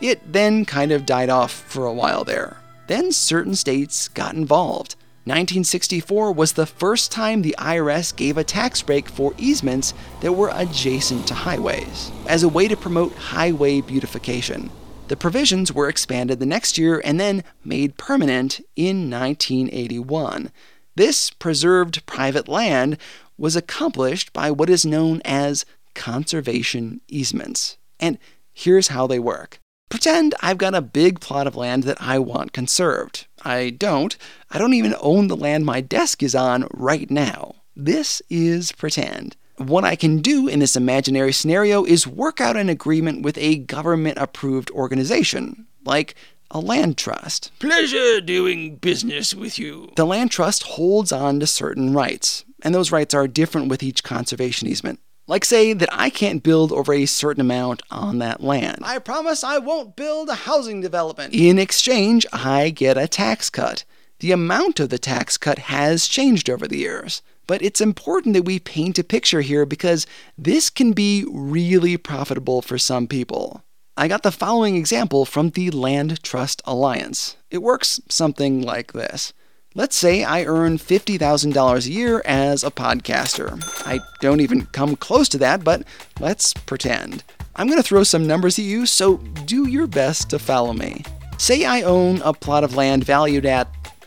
It 0.00 0.32
then 0.32 0.64
kind 0.64 0.90
of 0.90 1.06
died 1.06 1.30
off 1.30 1.52
for 1.52 1.86
a 1.86 1.92
while 1.92 2.24
there. 2.24 2.56
Then 2.88 3.12
certain 3.12 3.54
states 3.54 4.08
got 4.08 4.34
involved. 4.34 4.96
1964 5.24 6.32
was 6.32 6.54
the 6.54 6.66
first 6.66 7.12
time 7.12 7.42
the 7.42 7.54
IRS 7.58 8.16
gave 8.16 8.36
a 8.36 8.42
tax 8.42 8.82
break 8.82 9.08
for 9.08 9.34
easements 9.38 9.94
that 10.22 10.32
were 10.32 10.50
adjacent 10.52 11.28
to 11.28 11.34
highways, 11.34 12.10
as 12.26 12.42
a 12.42 12.48
way 12.48 12.66
to 12.66 12.76
promote 12.76 13.14
highway 13.14 13.80
beautification. 13.80 14.70
The 15.10 15.16
provisions 15.16 15.72
were 15.72 15.88
expanded 15.88 16.38
the 16.38 16.46
next 16.46 16.78
year 16.78 17.02
and 17.04 17.18
then 17.18 17.42
made 17.64 17.96
permanent 17.96 18.60
in 18.76 19.10
1981. 19.10 20.52
This 20.94 21.30
preserved 21.30 22.06
private 22.06 22.46
land 22.46 22.96
was 23.36 23.56
accomplished 23.56 24.32
by 24.32 24.52
what 24.52 24.70
is 24.70 24.86
known 24.86 25.20
as 25.24 25.64
conservation 25.96 27.00
easements. 27.08 27.76
And 27.98 28.18
here's 28.52 28.88
how 28.88 29.08
they 29.08 29.18
work 29.18 29.58
Pretend 29.88 30.36
I've 30.42 30.58
got 30.58 30.76
a 30.76 30.80
big 30.80 31.18
plot 31.18 31.48
of 31.48 31.56
land 31.56 31.82
that 31.82 32.00
I 32.00 32.20
want 32.20 32.52
conserved. 32.52 33.26
I 33.44 33.70
don't. 33.70 34.16
I 34.48 34.58
don't 34.58 34.74
even 34.74 34.94
own 35.00 35.26
the 35.26 35.36
land 35.36 35.66
my 35.66 35.80
desk 35.80 36.22
is 36.22 36.36
on 36.36 36.68
right 36.72 37.10
now. 37.10 37.56
This 37.74 38.22
is 38.30 38.70
pretend. 38.70 39.34
What 39.60 39.84
I 39.84 39.94
can 39.94 40.22
do 40.22 40.48
in 40.48 40.60
this 40.60 40.74
imaginary 40.74 41.34
scenario 41.34 41.84
is 41.84 42.06
work 42.06 42.40
out 42.40 42.56
an 42.56 42.70
agreement 42.70 43.20
with 43.20 43.36
a 43.36 43.58
government 43.58 44.16
approved 44.16 44.70
organization, 44.70 45.66
like 45.84 46.14
a 46.50 46.58
land 46.58 46.96
trust. 46.96 47.52
Pleasure 47.58 48.22
doing 48.22 48.76
business 48.76 49.34
with 49.34 49.58
you. 49.58 49.92
The 49.96 50.06
land 50.06 50.30
trust 50.30 50.62
holds 50.62 51.12
on 51.12 51.40
to 51.40 51.46
certain 51.46 51.92
rights, 51.92 52.46
and 52.62 52.74
those 52.74 52.90
rights 52.90 53.12
are 53.12 53.28
different 53.28 53.68
with 53.68 53.82
each 53.82 54.02
conservation 54.02 54.66
easement. 54.66 54.98
Like, 55.26 55.44
say 55.44 55.74
that 55.74 55.90
I 55.92 56.08
can't 56.08 56.42
build 56.42 56.72
over 56.72 56.94
a 56.94 57.04
certain 57.04 57.42
amount 57.42 57.82
on 57.90 58.18
that 58.20 58.42
land. 58.42 58.78
I 58.82 58.98
promise 58.98 59.44
I 59.44 59.58
won't 59.58 59.94
build 59.94 60.30
a 60.30 60.34
housing 60.34 60.80
development. 60.80 61.34
In 61.34 61.58
exchange, 61.58 62.24
I 62.32 62.70
get 62.70 62.96
a 62.96 63.06
tax 63.06 63.50
cut. 63.50 63.84
The 64.20 64.32
amount 64.32 64.80
of 64.80 64.88
the 64.88 64.98
tax 64.98 65.36
cut 65.36 65.58
has 65.58 66.06
changed 66.06 66.48
over 66.48 66.66
the 66.66 66.78
years. 66.78 67.20
But 67.50 67.62
it's 67.62 67.80
important 67.80 68.34
that 68.34 68.44
we 68.44 68.60
paint 68.60 68.96
a 69.00 69.02
picture 69.02 69.40
here 69.40 69.66
because 69.66 70.06
this 70.38 70.70
can 70.70 70.92
be 70.92 71.24
really 71.28 71.96
profitable 71.96 72.62
for 72.62 72.78
some 72.78 73.08
people. 73.08 73.64
I 73.96 74.06
got 74.06 74.22
the 74.22 74.30
following 74.30 74.76
example 74.76 75.24
from 75.24 75.50
the 75.50 75.72
Land 75.72 76.22
Trust 76.22 76.62
Alliance. 76.64 77.36
It 77.50 77.58
works 77.58 78.00
something 78.08 78.62
like 78.62 78.92
this. 78.92 79.32
Let's 79.74 79.96
say 79.96 80.22
I 80.22 80.44
earn 80.44 80.78
$50,000 80.78 81.86
a 81.86 81.90
year 81.90 82.22
as 82.24 82.62
a 82.62 82.70
podcaster. 82.70 83.60
I 83.84 83.98
don't 84.20 84.40
even 84.40 84.66
come 84.66 84.94
close 84.94 85.28
to 85.30 85.38
that, 85.38 85.64
but 85.64 85.82
let's 86.20 86.54
pretend. 86.54 87.24
I'm 87.56 87.66
going 87.66 87.82
to 87.82 87.82
throw 87.82 88.04
some 88.04 88.28
numbers 88.28 88.60
at 88.60 88.64
you, 88.64 88.86
so 88.86 89.16
do 89.16 89.66
your 89.66 89.88
best 89.88 90.30
to 90.30 90.38
follow 90.38 90.72
me. 90.72 91.02
Say 91.36 91.64
I 91.64 91.82
own 91.82 92.22
a 92.22 92.32
plot 92.32 92.62
of 92.62 92.76
land 92.76 93.02
valued 93.02 93.44
at 93.44 93.66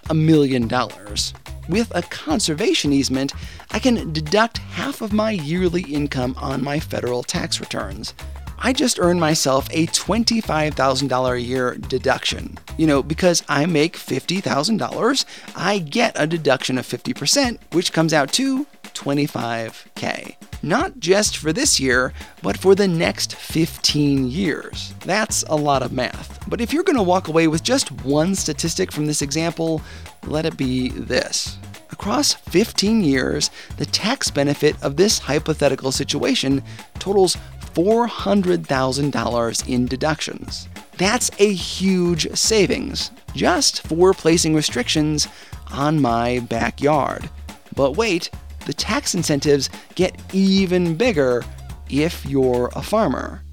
a 0.10 0.14
million 0.14 0.70
dollars. 0.70 1.34
With 1.70 1.96
a 1.96 2.02
conservation 2.02 2.92
easement, 2.92 3.34
I 3.72 3.80
can 3.80 4.12
deduct 4.12 4.58
half 4.58 5.02
of 5.02 5.14
my 5.14 5.32
yearly 5.32 5.84
income 5.84 6.36
on 6.38 6.64
my 6.64 6.80
federal 6.80 7.24
tax 7.24 7.60
returns. 7.60 8.14
I 8.60 8.74
just 8.74 9.00
earned 9.00 9.20
myself 9.20 9.68
a 9.72 9.88
$25,000 9.88 11.34
a 11.34 11.42
year 11.42 11.76
deduction. 11.76 12.58
You 12.78 12.88
know, 12.88 13.04
because 13.04 13.44
I 13.50 13.66
make 13.66 13.98
$50,000, 13.98 15.26
I 15.56 15.80
get 15.80 16.14
a 16.16 16.28
deduction 16.28 16.78
of 16.78 16.86
50%, 16.86 17.60
which 17.72 17.92
comes 17.94 18.14
out 18.14 18.32
to 18.34 18.66
25K. 18.94 20.53
Not 20.64 20.98
just 21.00 21.36
for 21.36 21.52
this 21.52 21.78
year, 21.78 22.14
but 22.42 22.58
for 22.58 22.74
the 22.74 22.88
next 22.88 23.36
15 23.36 24.32
years. 24.32 24.94
That's 25.02 25.44
a 25.50 25.56
lot 25.58 25.84
of 25.84 25.92
math. 25.92 26.40
But 26.50 26.62
if 26.62 26.72
you're 26.72 26.84
going 26.84 26.96
to 26.96 27.04
walk 27.04 27.28
away 27.28 27.48
with 27.48 27.64
just 27.64 27.92
one 28.04 28.34
statistic 28.34 28.90
from 28.90 29.06
this 29.06 29.22
example, 29.22 29.82
let 30.26 30.46
it 30.46 30.56
be 30.56 30.88
this. 30.88 31.58
Across 31.92 32.36
15 32.36 33.04
years, 33.04 33.52
the 33.76 33.86
tax 33.86 34.32
benefit 34.32 34.82
of 34.82 34.96
this 34.96 35.20
hypothetical 35.20 35.92
situation 35.92 36.64
totals 36.98 37.36
$400,000 37.74 39.68
in 39.68 39.86
deductions. 39.86 40.70
That's 40.98 41.30
a 41.40 41.52
huge 41.52 42.34
savings 42.38 43.12
just 43.36 43.86
for 43.86 44.14
placing 44.14 44.56
restrictions 44.56 45.28
on 45.72 46.00
my 46.00 46.40
backyard. 46.40 47.30
But 47.76 47.98
wait, 47.98 48.30
the 48.66 48.74
tax 48.74 49.14
incentives 49.16 49.70
get 49.96 50.20
even 50.34 50.96
bigger 50.96 51.44
if 51.90 52.26
you're 52.26 52.72
a 52.76 52.82
farmer. 52.82 53.44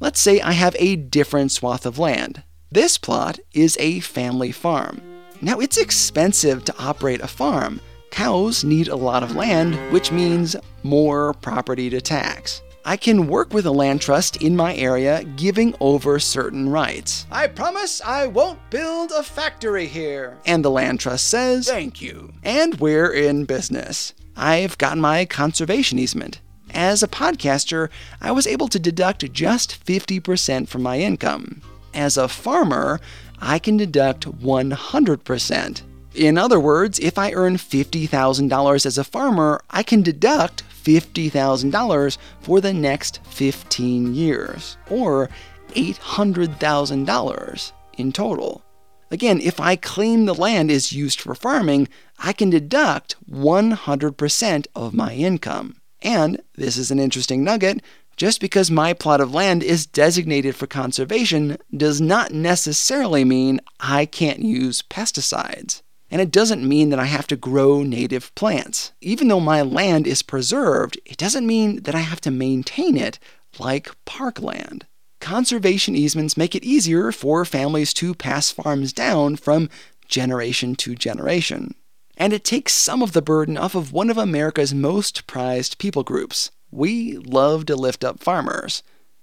Let's 0.00 0.20
say 0.20 0.40
I 0.40 0.52
have 0.52 0.76
a 0.78 0.96
different 0.96 1.52
swath 1.52 1.86
of 1.86 1.98
land. 1.98 2.42
This 2.70 2.98
plot 2.98 3.38
is 3.52 3.76
a 3.78 4.00
family 4.00 4.52
farm. 4.52 5.00
Now, 5.40 5.58
it's 5.58 5.76
expensive 5.76 6.64
to 6.64 6.74
operate 6.78 7.20
a 7.20 7.28
farm. 7.28 7.80
Cows 8.10 8.64
need 8.64 8.88
a 8.88 8.96
lot 8.96 9.22
of 9.22 9.36
land, 9.36 9.74
which 9.92 10.12
means 10.12 10.56
more 10.82 11.34
property 11.34 11.90
to 11.90 12.00
tax. 12.00 12.62
I 12.84 12.96
can 12.96 13.28
work 13.28 13.54
with 13.54 13.64
a 13.64 13.70
land 13.70 14.00
trust 14.00 14.42
in 14.42 14.56
my 14.56 14.74
area, 14.74 15.22
giving 15.36 15.74
over 15.78 16.18
certain 16.18 16.68
rights. 16.68 17.26
I 17.30 17.46
promise 17.46 18.00
I 18.00 18.26
won't 18.26 18.58
build 18.70 19.12
a 19.12 19.22
factory 19.22 19.86
here. 19.86 20.36
And 20.46 20.64
the 20.64 20.70
land 20.70 20.98
trust 20.98 21.28
says, 21.28 21.68
Thank 21.68 22.00
you. 22.02 22.32
And 22.42 22.80
we're 22.80 23.12
in 23.12 23.44
business. 23.44 24.14
I've 24.36 24.78
gotten 24.78 25.00
my 25.00 25.24
conservation 25.26 25.98
easement. 25.98 26.40
As 26.70 27.02
a 27.02 27.08
podcaster, 27.08 27.88
I 28.20 28.32
was 28.32 28.46
able 28.46 28.68
to 28.68 28.78
deduct 28.78 29.30
just 29.32 29.84
50% 29.84 30.68
from 30.68 30.82
my 30.82 30.98
income. 30.98 31.60
As 31.94 32.16
a 32.16 32.28
farmer, 32.28 33.00
I 33.40 33.58
can 33.58 33.76
deduct 33.76 34.26
100%. 34.26 35.82
In 36.14 36.36
other 36.36 36.60
words, 36.60 36.98
if 36.98 37.16
I 37.16 37.32
earn 37.32 37.56
$50,000 37.56 38.86
as 38.86 38.98
a 38.98 39.04
farmer, 39.04 39.62
I 39.70 39.82
can 39.82 40.02
deduct 40.02 40.62
$50,000 40.84 42.18
for 42.40 42.60
the 42.60 42.74
next 42.74 43.20
15 43.24 44.14
years, 44.14 44.76
or 44.90 45.30
$800,000 45.70 47.72
in 47.96 48.12
total. 48.12 48.62
Again, 49.10 49.40
if 49.40 49.60
I 49.60 49.76
claim 49.76 50.24
the 50.24 50.34
land 50.34 50.70
is 50.70 50.92
used 50.92 51.20
for 51.20 51.34
farming, 51.34 51.88
I 52.18 52.32
can 52.32 52.50
deduct 52.50 53.16
100% 53.30 54.66
of 54.74 54.94
my 54.94 55.14
income. 55.14 55.76
And 56.02 56.42
this 56.56 56.76
is 56.76 56.90
an 56.90 56.98
interesting 56.98 57.44
nugget 57.44 57.80
just 58.16 58.40
because 58.40 58.70
my 58.70 58.92
plot 58.92 59.20
of 59.20 59.32
land 59.32 59.62
is 59.62 59.86
designated 59.86 60.56
for 60.56 60.66
conservation 60.66 61.56
does 61.74 62.00
not 62.00 62.32
necessarily 62.32 63.24
mean 63.24 63.60
I 63.80 64.06
can't 64.06 64.40
use 64.40 64.82
pesticides. 64.82 65.82
And 66.12 66.20
it 66.20 66.30
doesn't 66.30 66.68
mean 66.68 66.90
that 66.90 66.98
I 66.98 67.06
have 67.06 67.26
to 67.28 67.36
grow 67.36 67.82
native 67.82 68.34
plants. 68.34 68.92
Even 69.00 69.28
though 69.28 69.40
my 69.40 69.62
land 69.62 70.06
is 70.06 70.22
preserved, 70.22 71.00
it 71.06 71.16
doesn't 71.16 71.46
mean 71.46 71.84
that 71.84 71.94
I 71.94 72.00
have 72.00 72.20
to 72.20 72.30
maintain 72.30 72.98
it 72.98 73.18
like 73.58 73.90
parkland. 74.04 74.86
Conservation 75.22 75.96
easements 75.96 76.36
make 76.36 76.54
it 76.54 76.64
easier 76.64 77.12
for 77.12 77.46
families 77.46 77.94
to 77.94 78.14
pass 78.14 78.50
farms 78.50 78.92
down 78.92 79.36
from 79.36 79.70
generation 80.06 80.74
to 80.76 80.94
generation. 80.94 81.74
And 82.18 82.34
it 82.34 82.44
takes 82.44 82.74
some 82.74 83.02
of 83.02 83.14
the 83.14 83.22
burden 83.22 83.56
off 83.56 83.74
of 83.74 83.90
one 83.90 84.10
of 84.10 84.18
America's 84.18 84.74
most 84.74 85.26
prized 85.26 85.78
people 85.78 86.02
groups. 86.02 86.50
We 86.70 87.16
love 87.16 87.64
to 87.66 87.74
lift 87.74 88.04
up 88.04 88.22
farmers. 88.22 88.82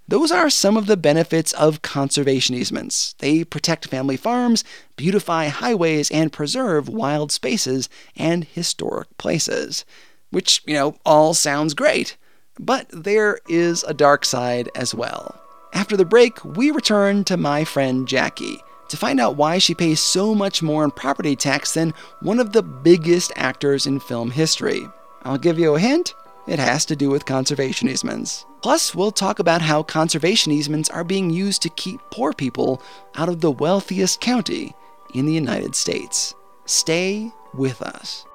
Those 0.10 0.32
are 0.32 0.50
some 0.50 0.76
of 0.76 0.88
the 0.88 0.98
benefits 0.98 1.54
of 1.54 1.84
conservation 1.84 2.56
easements. 2.56 3.14
They 3.20 3.44
protect 3.44 3.90
family 3.90 4.18
farms, 4.18 4.64
beautify 4.96 5.50
highways, 5.50 6.10
and 6.10 6.34
preserve 6.34 6.90
wild 6.90 7.32
spaces 7.32 7.90
and 8.16 8.44
historic 8.44 9.16
places. 9.20 9.86
Which, 10.32 10.64
you 10.66 10.74
know, 10.74 10.96
all 11.06 11.36
sounds 11.36 11.76
great. 11.76 12.18
But 12.60 12.88
there 12.92 13.38
is 13.48 13.84
a 13.84 13.94
dark 13.94 14.26
side 14.26 14.68
as 14.74 14.96
well. 14.96 15.40
After 15.74 15.96
the 15.96 16.06
break, 16.06 16.44
we 16.44 16.72
return 16.72 17.24
to 17.26 17.38
my 17.38 17.64
friend 17.64 18.08
Jackie 18.08 18.64
to 18.88 18.98
find 18.98 19.20
out 19.20 19.36
why 19.36 19.60
she 19.60 19.76
pays 19.76 20.00
so 20.00 20.34
much 20.34 20.64
more 20.64 20.84
in 20.84 20.90
property 20.90 21.36
tax 21.36 21.76
than 21.76 21.94
one 22.22 22.40
of 22.40 22.54
the 22.54 22.64
biggest 22.64 23.32
actors 23.36 23.86
in 23.86 24.00
film 24.00 24.32
history. 24.32 24.88
I'll 25.22 25.38
give 25.38 25.60
you 25.60 25.76
a 25.76 25.80
hint 25.80 26.16
it 26.48 26.58
has 26.58 26.84
to 26.86 26.96
do 26.96 27.12
with 27.12 27.28
conservation 27.28 27.88
easements. 27.88 28.48
Plus, 28.62 28.94
we'll 28.94 29.12
talk 29.12 29.40
about 29.40 29.62
how 29.62 29.84
conservation 29.84 30.52
easements 30.52 30.90
are 30.90 31.04
being 31.04 31.30
used 31.30 31.62
to 31.62 31.70
keep 31.70 32.00
poor 32.12 32.34
people 32.34 32.82
out 33.16 33.30
of 33.30 33.42
the 33.42 33.52
wealthiest 33.52 34.20
county 34.20 34.74
in 35.14 35.26
the 35.26 35.34
United 35.34 35.76
States. 35.76 36.36
Stay 36.66 37.32
with 37.54 37.82
us. 37.82 38.26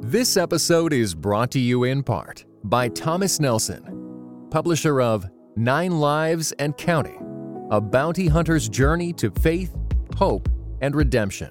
This 0.00 0.38
episode 0.38 0.94
is 0.94 1.14
brought 1.14 1.50
to 1.50 1.58
you 1.58 1.84
in 1.84 2.02
part 2.02 2.46
by 2.64 2.88
Thomas 2.88 3.40
Nelson, 3.40 4.46
publisher 4.50 5.02
of 5.02 5.28
Nine 5.54 6.00
Lives 6.00 6.52
and 6.52 6.76
Counting 6.78 7.68
A 7.70 7.80
Bounty 7.80 8.26
Hunter's 8.26 8.68
Journey 8.70 9.12
to 9.14 9.30
Faith, 9.30 9.76
Hope, 10.16 10.48
and 10.80 10.94
Redemption, 10.94 11.50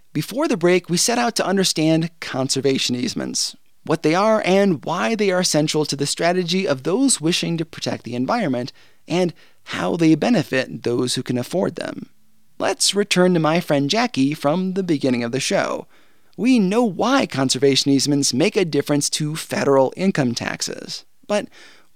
Before 0.13 0.47
the 0.47 0.57
break, 0.57 0.89
we 0.89 0.97
set 0.97 1.17
out 1.17 1.35
to 1.37 1.45
understand 1.45 2.11
conservation 2.19 2.95
easements, 2.95 3.55
what 3.85 4.03
they 4.03 4.13
are 4.13 4.41
and 4.45 4.83
why 4.83 5.15
they 5.15 5.31
are 5.31 5.43
central 5.43 5.85
to 5.85 5.95
the 5.95 6.05
strategy 6.05 6.67
of 6.67 6.83
those 6.83 7.21
wishing 7.21 7.57
to 7.57 7.65
protect 7.65 8.03
the 8.03 8.15
environment, 8.15 8.71
and 9.07 9.33
how 9.65 9.95
they 9.95 10.15
benefit 10.15 10.83
those 10.83 11.15
who 11.15 11.23
can 11.23 11.37
afford 11.37 11.75
them. 11.75 12.09
Let's 12.59 12.93
return 12.93 13.33
to 13.33 13.39
my 13.39 13.59
friend 13.59 13.89
Jackie 13.89 14.33
from 14.33 14.73
the 14.73 14.83
beginning 14.83 15.23
of 15.23 15.31
the 15.31 15.39
show 15.39 15.87
we 16.37 16.59
know 16.59 16.83
why 16.83 17.25
conservation 17.25 17.91
easements 17.91 18.33
make 18.33 18.55
a 18.55 18.65
difference 18.65 19.09
to 19.11 19.35
federal 19.35 19.93
income 19.95 20.33
taxes. 20.33 21.05
But 21.27 21.47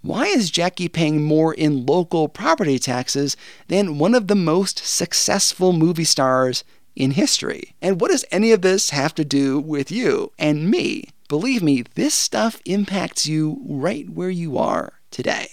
why 0.02 0.26
is 0.26 0.52
Jackie 0.52 0.88
paying 0.88 1.24
more 1.24 1.54
in 1.54 1.86
local 1.86 2.30
property 2.30 2.78
taxes 2.78 3.36
than 3.70 3.98
one 3.98 4.14
of 4.14 4.28
the 4.28 4.36
most 4.36 4.86
successful 4.86 5.74
movie 5.74 6.04
stars 6.04 6.64
in 6.96 7.12
history? 7.12 7.76
And 7.82 8.00
what 8.00 8.12
does 8.12 8.26
any 8.32 8.52
of 8.52 8.62
this 8.62 8.90
have 8.92 9.14
to 9.16 9.26
do 9.26 9.60
with 9.60 9.92
you 9.92 10.32
and 10.38 10.70
me? 10.70 11.10
Believe 11.28 11.64
me, 11.64 11.84
this 11.96 12.14
stuff 12.14 12.62
impacts 12.66 13.28
you 13.28 13.62
right 13.68 14.10
where 14.10 14.30
you 14.30 14.58
are 14.58 14.94
today. 15.12 15.48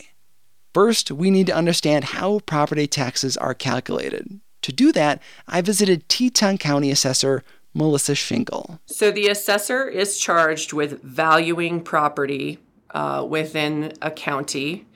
First, 0.74 1.10
we 1.10 1.30
need 1.30 1.46
to 1.46 1.54
understand 1.54 2.04
how 2.04 2.40
property 2.40 2.86
taxes 2.86 3.36
are 3.36 3.54
calculated. 3.54 4.40
To 4.62 4.72
do 4.72 4.92
that, 4.92 5.20
I 5.48 5.60
visited 5.60 6.08
Teton 6.08 6.58
County 6.58 6.90
Assessor 6.90 7.42
Melissa 7.74 8.12
Shinkle. 8.12 8.78
So 8.86 9.10
the 9.10 9.28
assessor 9.28 9.88
is 9.88 10.18
charged 10.18 10.72
with 10.72 11.02
valuing 11.02 11.80
property 11.80 12.58
uh, 12.90 13.26
within 13.28 13.92
a 14.02 14.10
county 14.10 14.86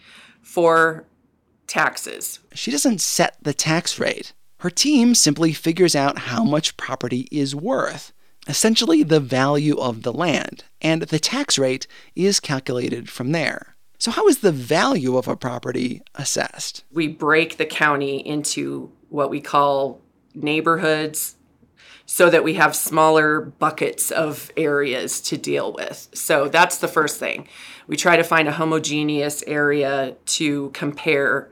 for 0.43 1.05
taxes. 1.67 2.39
She 2.53 2.71
doesn't 2.71 3.01
set 3.01 3.37
the 3.43 3.55
tax 3.55 3.99
rate. 3.99 4.33
Her 4.59 4.71
team 4.71 5.15
simply 5.15 5.53
figures 5.53 5.95
out 5.95 6.19
how 6.19 6.43
much 6.43 6.77
property 6.77 7.29
is 7.31 7.55
worth, 7.55 8.13
essentially 8.49 9.03
the 9.03 9.21
value 9.21 9.77
of 9.79 10.03
the 10.03 10.13
land, 10.13 10.65
and 10.81 11.03
the 11.03 11.19
tax 11.19 11.59
rate 11.59 11.87
is 12.15 12.41
calculated 12.41 13.11
from 13.11 13.33
there. 13.33 13.77
So, 13.99 14.11
how 14.11 14.29
is 14.29 14.39
the 14.39 14.53
value 14.53 15.17
of 15.17 15.29
a 15.29 15.37
property 15.37 16.03
assessed? 16.15 16.85
We 16.93 17.09
break 17.09 17.57
the 17.57 17.67
county 17.67 18.17
into 18.19 18.91
what 19.09 19.31
we 19.31 19.41
call 19.41 20.01
neighborhoods 20.35 21.37
so 22.07 22.31
that 22.31 22.45
we 22.45 22.55
have 22.55 22.77
smaller 22.77 23.41
buckets 23.41 24.11
of 24.13 24.51
areas 24.57 25.21
to 25.21 25.37
deal 25.37 25.73
with. 25.73 26.09
So 26.15 26.49
that's 26.49 26.79
the 26.79 26.89
first 26.89 27.19
thing. 27.19 27.49
We 27.89 27.97
try 27.97 28.17
to 28.17 28.23
find 28.23 28.47
a 28.47 28.53
homogeneous 28.53 29.43
area 29.47 30.17
to 30.27 30.71
compare 30.71 31.51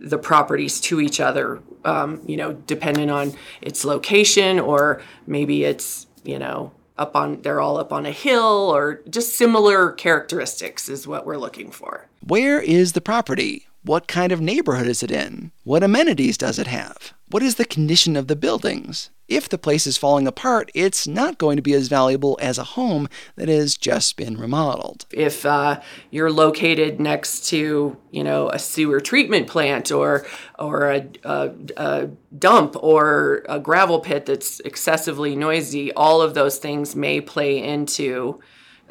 the 0.00 0.18
properties 0.18 0.80
to 0.80 1.00
each 1.00 1.20
other, 1.20 1.60
um, 1.84 2.20
you 2.26 2.36
know, 2.36 2.52
depending 2.52 3.10
on 3.10 3.34
its 3.60 3.84
location, 3.84 4.58
or 4.58 5.02
maybe 5.26 5.64
it's, 5.64 6.06
you 6.24 6.38
know, 6.38 6.72
up 6.96 7.14
on, 7.14 7.42
they're 7.42 7.60
all 7.60 7.78
up 7.78 7.92
on 7.92 8.06
a 8.06 8.10
hill, 8.10 8.72
or 8.74 9.02
just 9.08 9.36
similar 9.36 9.92
characteristics 9.92 10.88
is 10.88 11.06
what 11.06 11.24
we're 11.24 11.36
looking 11.36 11.70
for. 11.70 12.08
Where 12.20 12.60
is 12.60 12.92
the 12.92 13.00
property? 13.00 13.67
What 13.88 14.06
kind 14.06 14.32
of 14.32 14.40
neighborhood 14.42 14.86
is 14.86 15.02
it 15.02 15.10
in? 15.10 15.50
What 15.64 15.82
amenities 15.82 16.36
does 16.36 16.58
it 16.58 16.66
have? 16.66 17.14
What 17.30 17.42
is 17.42 17.54
the 17.54 17.64
condition 17.64 18.16
of 18.16 18.26
the 18.26 18.36
buildings? 18.36 19.08
If 19.28 19.48
the 19.48 19.56
place 19.56 19.86
is 19.86 19.96
falling 19.96 20.26
apart, 20.26 20.70
it's 20.74 21.08
not 21.08 21.38
going 21.38 21.56
to 21.56 21.62
be 21.62 21.72
as 21.72 21.88
valuable 21.88 22.38
as 22.38 22.58
a 22.58 22.64
home 22.64 23.08
that 23.36 23.48
has 23.48 23.78
just 23.78 24.18
been 24.18 24.36
remodeled. 24.36 25.06
If 25.10 25.46
uh, 25.46 25.80
you're 26.10 26.30
located 26.30 27.00
next 27.00 27.48
to, 27.48 27.96
you 28.10 28.22
know, 28.22 28.50
a 28.50 28.58
sewer 28.58 29.00
treatment 29.00 29.46
plant 29.46 29.90
or 29.90 30.26
or 30.58 30.90
a, 30.90 31.08
a, 31.24 31.50
a 31.78 32.10
dump 32.38 32.76
or 32.78 33.42
a 33.48 33.58
gravel 33.58 34.00
pit 34.00 34.26
that's 34.26 34.60
excessively 34.60 35.34
noisy, 35.34 35.94
all 35.94 36.20
of 36.20 36.34
those 36.34 36.58
things 36.58 36.94
may 36.94 37.22
play 37.22 37.62
into 37.62 38.38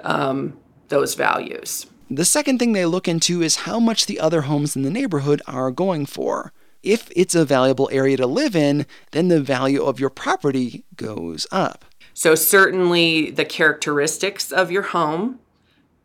um, 0.04 0.58
those 0.88 1.14
values. 1.14 1.86
The 2.10 2.26
second 2.26 2.58
thing 2.58 2.72
they 2.72 2.86
look 2.86 3.08
into 3.08 3.42
is 3.42 3.58
how 3.58 3.80
much 3.80 4.06
the 4.06 4.20
other 4.20 4.44
homes 4.44 4.78
in 4.78 4.84
the 4.84 4.90
neighborhood 4.90 5.42
are 5.46 5.72
going 5.72 6.06
for. 6.06 6.54
If 6.82 7.12
it's 7.16 7.36
a 7.36 7.44
valuable 7.44 7.90
area 7.92 8.16
to 8.18 8.26
live 8.26 8.56
in, 8.56 8.86
then 9.12 9.28
the 9.28 9.42
value 9.42 9.84
of 9.84 10.00
your 10.00 10.10
property 10.10 10.86
goes 10.96 11.46
up. 11.52 11.84
So 12.14 12.34
certainly 12.34 13.30
the 13.30 13.44
characteristics 13.44 14.54
of 14.54 14.72
your 14.72 14.84
home 14.84 15.40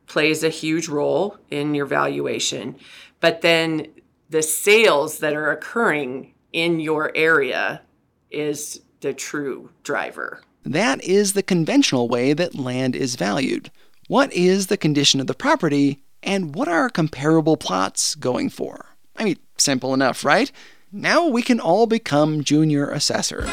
plays 0.07 0.43
a 0.43 0.49
huge 0.49 0.89
role 0.89 1.39
in 1.51 1.75
your 1.75 1.87
valuation, 1.87 2.77
but 3.21 3.41
then 3.43 3.87
the 4.29 4.43
sales 4.43 5.19
that 5.19 5.35
are 5.35 5.53
occurring 5.53 6.35
in 6.53 6.81
your 6.81 7.13
area 7.15 7.83
is 8.31 8.81
the 9.01 9.15
true 9.15 9.71
driver. 9.85 10.43
That 10.65 11.03
is 11.05 11.33
the 11.33 11.43
conventional 11.43 12.09
way 12.09 12.33
that 12.33 12.55
land 12.55 12.97
is 12.97 13.17
valued. 13.17 13.71
What 14.13 14.31
is 14.35 14.67
the 14.67 14.77
condition 14.77 15.21
of 15.21 15.27
the 15.27 15.33
property, 15.33 16.03
and 16.23 16.55
what 16.55 16.69
are 16.69 16.91
comparable 16.91 17.57
plots 17.57 18.15
going 18.15 18.51
for? 18.51 18.95
I 19.17 19.25
mean, 19.25 19.39
simple 19.57 19.95
enough, 19.95 20.23
right? 20.23 20.53
Now 20.93 21.27
we 21.27 21.41
can 21.41 21.59
all 21.59 21.87
become 21.87 22.45
junior 22.45 22.91
assessors. 22.91 23.49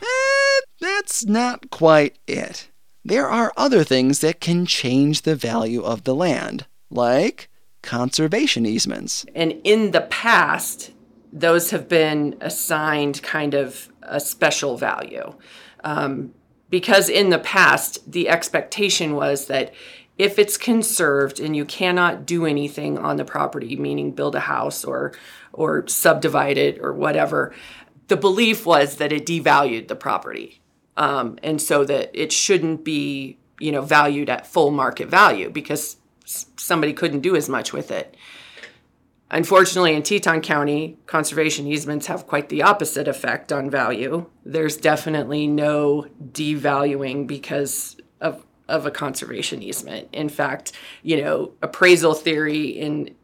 Eh, 0.00 0.60
that's 0.80 1.24
not 1.24 1.70
quite 1.70 2.20
it. 2.28 2.70
There 3.04 3.26
are 3.26 3.52
other 3.56 3.82
things 3.82 4.20
that 4.20 4.40
can 4.40 4.64
change 4.64 5.22
the 5.22 5.34
value 5.34 5.82
of 5.82 6.04
the 6.04 6.14
land, 6.14 6.66
like 6.88 7.48
conservation 7.82 8.64
easements. 8.64 9.26
And 9.34 9.60
in 9.64 9.90
the 9.90 10.02
past, 10.02 10.92
those 11.32 11.70
have 11.70 11.88
been 11.88 12.36
assigned 12.40 13.24
kind 13.24 13.54
of 13.54 13.88
a 14.02 14.20
special 14.20 14.76
value. 14.76 15.34
Um, 15.82 16.32
because 16.70 17.08
in 17.08 17.30
the 17.30 17.38
past, 17.38 18.10
the 18.10 18.28
expectation 18.28 19.14
was 19.14 19.46
that 19.46 19.72
if 20.18 20.38
it's 20.38 20.56
conserved 20.56 21.40
and 21.40 21.54
you 21.54 21.64
cannot 21.64 22.24
do 22.24 22.46
anything 22.46 22.98
on 22.98 23.16
the 23.16 23.24
property, 23.24 23.76
meaning 23.76 24.12
build 24.12 24.34
a 24.34 24.40
house 24.40 24.84
or 24.84 25.12
or 25.52 25.86
subdivide 25.88 26.58
it 26.58 26.78
or 26.80 26.92
whatever, 26.92 27.54
the 28.08 28.16
belief 28.16 28.66
was 28.66 28.96
that 28.96 29.12
it 29.12 29.26
devalued 29.26 29.88
the 29.88 29.96
property, 29.96 30.60
um, 30.96 31.38
and 31.42 31.60
so 31.60 31.84
that 31.84 32.10
it 32.14 32.32
shouldn't 32.32 32.84
be 32.84 33.38
you 33.60 33.72
know 33.72 33.82
valued 33.82 34.30
at 34.30 34.46
full 34.46 34.70
market 34.70 35.08
value 35.08 35.50
because 35.50 35.96
somebody 36.24 36.92
couldn't 36.92 37.20
do 37.20 37.36
as 37.36 37.48
much 37.48 37.72
with 37.72 37.90
it. 37.90 38.15
Unfortunately, 39.30 39.94
in 39.94 40.02
Teton 40.02 40.40
County, 40.40 40.98
conservation 41.06 41.66
easements 41.66 42.06
have 42.06 42.26
quite 42.26 42.48
the 42.48 42.62
opposite 42.62 43.08
effect 43.08 43.52
on 43.52 43.68
value. 43.68 44.26
There's 44.44 44.76
definitely 44.76 45.46
no 45.46 46.06
devaluing 46.32 47.26
because 47.26 47.96
of 48.20 48.44
of 48.68 48.84
a 48.84 48.90
conservation 48.90 49.62
easement. 49.62 50.08
In 50.12 50.28
fact, 50.28 50.72
you 51.02 51.22
know, 51.22 51.52
appraisal 51.62 52.14
theory 52.14 52.66
in 52.66 53.14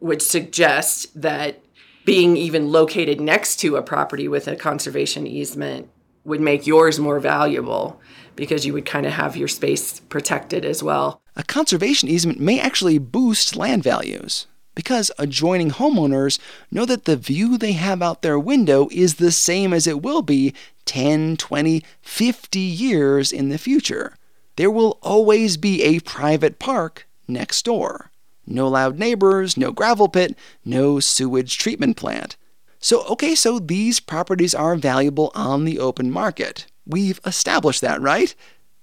would 0.00 0.22
suggest 0.22 1.20
that 1.20 1.60
being 2.04 2.36
even 2.36 2.70
located 2.70 3.20
next 3.20 3.56
to 3.56 3.76
a 3.76 3.82
property 3.82 4.28
with 4.28 4.48
a 4.48 4.56
conservation 4.56 5.26
easement 5.26 5.90
would 6.24 6.40
make 6.40 6.66
yours 6.66 6.98
more 6.98 7.20
valuable 7.20 8.00
because 8.36 8.64
you 8.64 8.72
would 8.72 8.86
kind 8.86 9.06
of 9.06 9.12
have 9.12 9.36
your 9.36 9.48
space 9.48 10.00
protected 10.00 10.64
as 10.64 10.82
well. 10.82 11.20
A 11.36 11.42
conservation 11.42 12.08
easement 12.08 12.40
may 12.40 12.58
actually 12.58 12.98
boost 12.98 13.56
land 13.56 13.82
values 13.82 14.46
because 14.74 15.10
adjoining 15.18 15.70
homeowners 15.70 16.38
know 16.70 16.84
that 16.84 17.04
the 17.04 17.16
view 17.16 17.56
they 17.56 17.72
have 17.72 18.02
out 18.02 18.22
their 18.22 18.38
window 18.38 18.88
is 18.90 19.14
the 19.14 19.32
same 19.32 19.72
as 19.72 19.86
it 19.86 20.02
will 20.02 20.22
be 20.22 20.54
10, 20.84 21.36
20, 21.36 21.82
50 22.02 22.58
years 22.58 23.32
in 23.32 23.48
the 23.48 23.58
future 23.58 24.14
there 24.56 24.70
will 24.70 24.98
always 25.02 25.56
be 25.56 25.82
a 25.82 26.00
private 26.00 26.58
park 26.58 27.06
next 27.26 27.64
door. 27.64 28.10
No 28.46 28.68
loud 28.68 28.98
neighbors, 28.98 29.56
no 29.56 29.72
gravel 29.72 30.08
pit, 30.08 30.36
no 30.64 31.00
sewage 31.00 31.58
treatment 31.58 31.96
plant. 31.96 32.36
So, 32.78 33.04
okay, 33.06 33.34
so 33.34 33.58
these 33.58 33.98
properties 33.98 34.54
are 34.54 34.76
valuable 34.76 35.32
on 35.34 35.64
the 35.64 35.78
open 35.78 36.10
market. 36.10 36.66
We've 36.86 37.18
established 37.24 37.80
that, 37.80 38.00
right? 38.00 38.34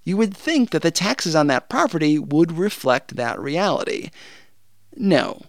You 0.03 0.17
would 0.17 0.35
think 0.35 0.71
that 0.71 0.81
the 0.81 0.89
taxes 0.89 1.35
on 1.35 1.45
that 1.47 1.69
property 1.69 2.17
would 2.17 2.57
reflect 2.57 3.15
that 3.15 3.39
reality. 3.39 4.09
No, 4.95 5.43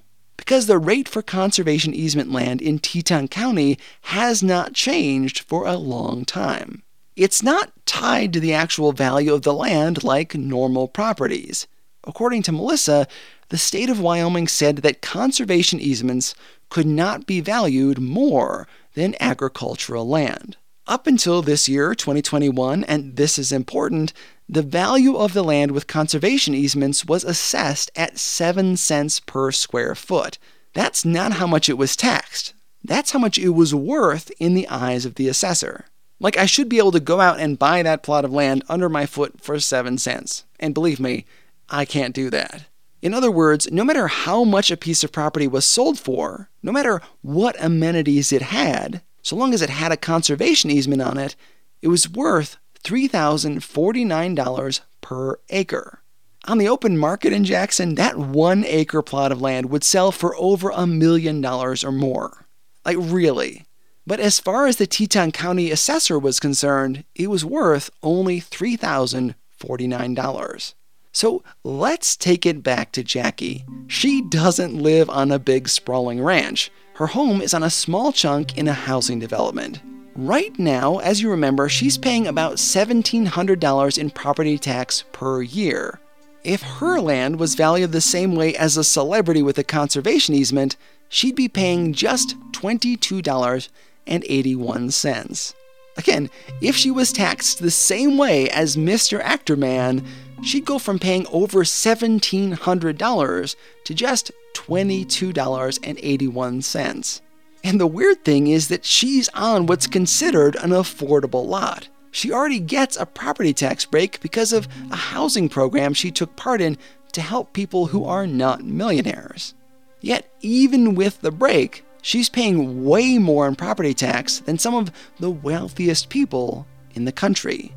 because 0.45 0.67
the 0.67 0.77
rate 0.77 1.09
for 1.09 1.23
conservation 1.23 1.95
easement 1.95 2.33
land 2.33 2.61
in 2.61 2.81
Teton 2.81 3.29
County 3.29 3.79
has 4.01 4.43
not 4.43 4.75
changed 4.75 5.39
for 5.39 5.65
a 5.65 5.77
long 5.77 6.25
time. 6.25 6.83
It's 7.15 7.45
not 7.45 7.71
tied 7.87 8.33
to 8.33 8.41
the 8.41 8.53
actual 8.53 8.91
value 8.91 9.35
of 9.35 9.43
the 9.43 9.55
land 9.55 10.03
like 10.03 10.35
normal 10.35 10.89
properties. 10.89 11.69
According 12.03 12.43
to 12.43 12.53
Melissa, 12.53 13.07
the 13.51 13.57
state 13.57 13.89
of 13.89 14.01
Wyoming 14.01 14.49
said 14.49 14.79
that 14.79 15.01
conservation 15.01 15.79
easements 15.79 16.35
could 16.71 16.89
not 16.89 17.25
be 17.25 17.41
valued 17.41 18.01
more 18.01 18.67
than 18.95 19.15
agricultural 19.21 20.09
land. 20.09 20.57
Up 20.89 21.07
until 21.07 21.41
this 21.41 21.69
year, 21.69 21.95
2021, 21.95 22.83
and 22.83 23.15
this 23.15 23.39
is 23.39 23.53
important, 23.53 24.13
the 24.53 24.63
value 24.63 25.17
of 25.17 25.33
the 25.33 25.43
land 25.43 25.71
with 25.71 25.87
conservation 25.87 26.55
easements 26.55 27.07
was 27.07 27.25
assessed 27.25 27.91
at 27.97 28.19
7 28.19 28.77
cents 28.77 29.19
per 29.19 29.51
square 29.51 29.95
foot. 29.95 30.37
That's 30.75 31.07
not 31.07 31.33
how 31.35 31.47
much 31.47 31.71
it 31.71 31.79
was 31.79 31.97
taxed. 31.97 32.53
That's 32.85 33.13
how 33.13 33.19
much 33.19 33.39
it 33.39 33.51
was 33.51 33.75
worth 33.75 34.31
in 34.39 34.53
the 34.53 34.69
eyes 34.69 35.07
of 35.07 35.15
the 35.15 35.27
assessor. 35.27 35.87
Like, 36.21 36.37
I 36.37 36.45
should 36.45 36.69
be 36.69 36.77
able 36.77 36.93
to 36.93 37.01
go 37.01 37.21
out 37.21 37.41
and 37.41 37.59
buy 37.59 37.83
that 37.83 38.03
plot 38.03 38.27
of 38.27 38.33
land 38.33 38.63
under 38.69 38.91
my 38.91 39.07
foot 39.07 39.41
for 39.41 39.59
7 39.59 39.97
cents. 39.97 40.45
And 40.61 40.75
believe 40.75 41.01
me, 41.01 41.25
I 41.71 41.87
can't 41.87 42.15
do 42.15 42.29
that. 42.29 42.67
In 43.01 43.15
other 43.15 43.31
words, 43.31 43.73
no 43.73 43.85
matter 43.85 44.07
how 44.07 44.45
much 44.45 44.71
a 44.71 44.77
piece 44.77 45.03
of 45.03 45.13
property 45.13 45.49
was 45.49 45.65
sold 45.65 45.99
for, 45.99 46.51
no 46.63 46.73
matter 46.73 47.01
what 47.23 47.57
amenities 47.59 48.33
it 48.33 48.43
had, 48.43 49.01
so 49.23 49.35
long 49.35 49.55
as 49.55 49.63
it 49.63 49.71
had 49.71 49.93
a 49.93 49.97
conservation 49.97 50.71
easement 50.71 51.01
on 51.01 51.17
it, 51.17 51.37
it 51.81 51.89
was 51.89 52.09
worth 52.09 52.59
$3,049 52.85 54.81
per 55.01 55.39
acre. 55.51 56.01
On 56.47 56.59
the 56.59 56.69
open 56.69 56.99
market 56.99 57.33
in 57.33 57.45
Jackson, 57.45 57.95
that 57.95 58.19
one 58.19 58.65
acre 58.65 59.03
plot 59.03 59.31
of 59.31 59.41
land 59.41 59.71
would 59.71 59.85
sell 59.85 60.11
for 60.11 60.35
over 60.37 60.71
a 60.71 60.85
million 60.87 61.41
dollars 61.41 61.85
or 61.85 61.93
more. 61.93 62.47
Like, 62.85 62.97
really. 62.99 63.65
But 64.05 64.19
as 64.19 64.41
far 64.41 64.67
as 64.67 64.75
the 64.77 64.89
Teton 64.89 65.31
County 65.31 65.71
assessor 65.71 66.19
was 66.19 66.41
concerned, 66.41 67.05
it 67.15 67.31
was 67.31 67.45
worth 67.45 67.91
only 68.03 68.41
$3,049. 68.41 70.75
So 71.13 71.45
let's 71.63 72.17
take 72.17 72.45
it 72.45 72.65
back 72.65 72.91
to 72.93 73.05
Jackie. 73.05 73.65
She 73.87 74.23
doesn't 74.23 74.75
live 74.75 75.09
on 75.11 75.31
a 75.31 75.39
big 75.39 75.69
sprawling 75.69 76.21
ranch. 76.21 76.73
Her 76.95 77.07
home 77.09 77.41
is 77.41 77.55
on 77.55 77.63
a 77.63 77.71
small 77.71 78.11
chunk 78.11 78.59
in 78.59 78.67
a 78.67 78.73
housing 78.73 79.21
development. 79.21 79.81
Right 80.15 80.59
now, 80.59 80.99
as 80.99 81.23
you 81.23 81.31
remember, 81.31 81.71
she's 81.71 81.97
paying 81.97 82.27
about 82.27 82.57
$1,700 82.57 83.99
in 83.99 84.11
property 84.11 84.59
tax 84.59 85.05
per 85.11 85.41
year. 85.41 86.01
If 86.45 86.61
her 86.61 87.01
land 87.01 87.39
was 87.39 87.55
valued 87.55 87.93
the 87.93 88.03
same 88.03 88.35
way 88.35 88.55
as 88.55 88.77
a 88.77 88.85
celebrity 88.85 89.41
with 89.41 89.57
a 89.57 89.65
conservation 89.65 90.35
easement, 90.35 90.77
she'd 91.09 91.35
be 91.35 91.49
paying 91.49 91.95
just 91.95 92.37
$22 92.53 93.69
and 94.07 94.23
81 94.29 94.91
cents. 94.91 95.55
Again, 95.97 96.29
if 96.61 96.77
she 96.77 96.91
was 96.91 97.11
taxed 97.11 97.61
the 97.61 97.71
same 97.71 98.19
way 98.19 98.51
as 98.51 98.77
Mr. 98.77 99.19
Actor 99.21 99.57
Man, 99.57 100.05
she'd 100.43 100.67
go 100.67 100.79
from 100.79 100.99
paying 100.99 101.27
over 101.29 101.65
$1,700 101.65 103.57
to 103.85 103.95
just 103.95 104.31
$22.81. 104.55 107.21
And 107.65 107.81
the 107.81 107.87
weird 107.87 108.25
thing 108.25 108.49
is 108.49 108.69
that 108.69 108.85
she's 108.85 109.29
on 109.31 109.67
what's 109.67 109.87
considered 109.87 110.57
an 110.57 110.71
affordable 110.71 111.47
lot. 111.47 111.89
She 112.11 112.33
already 112.33 112.61
gets 112.61 112.97
a 112.97 113.07
property 113.07 113.55
tax 113.55 113.85
break 113.85 114.21
because 114.21 114.53
of 114.53 114.69
a 114.91 114.97
housing 114.97 115.49
program 115.49 115.95
she 115.95 116.11
took 116.11 116.37
part 116.37 116.61
in 116.61 116.77
to 117.13 117.23
help 117.23 117.53
people 117.53 117.87
who 117.87 118.05
are 118.05 118.27
not 118.27 118.65
millionaires. 118.65 119.55
Yet, 120.01 120.31
even 120.41 120.95
with 120.95 121.21
the 121.21 121.31
break, 121.31 121.85
she's 122.03 122.29
paying 122.29 122.85
way 122.85 123.19
more 123.19 123.47
in 123.47 123.55
property 123.55 123.95
tax 123.95 124.41
than 124.41 124.59
some 124.59 124.75
of 124.75 124.91
the 125.21 125.31
wealthiest 125.31 126.09
people 126.09 126.67
in 126.95 127.05
the 127.05 127.13
country. 127.13 127.73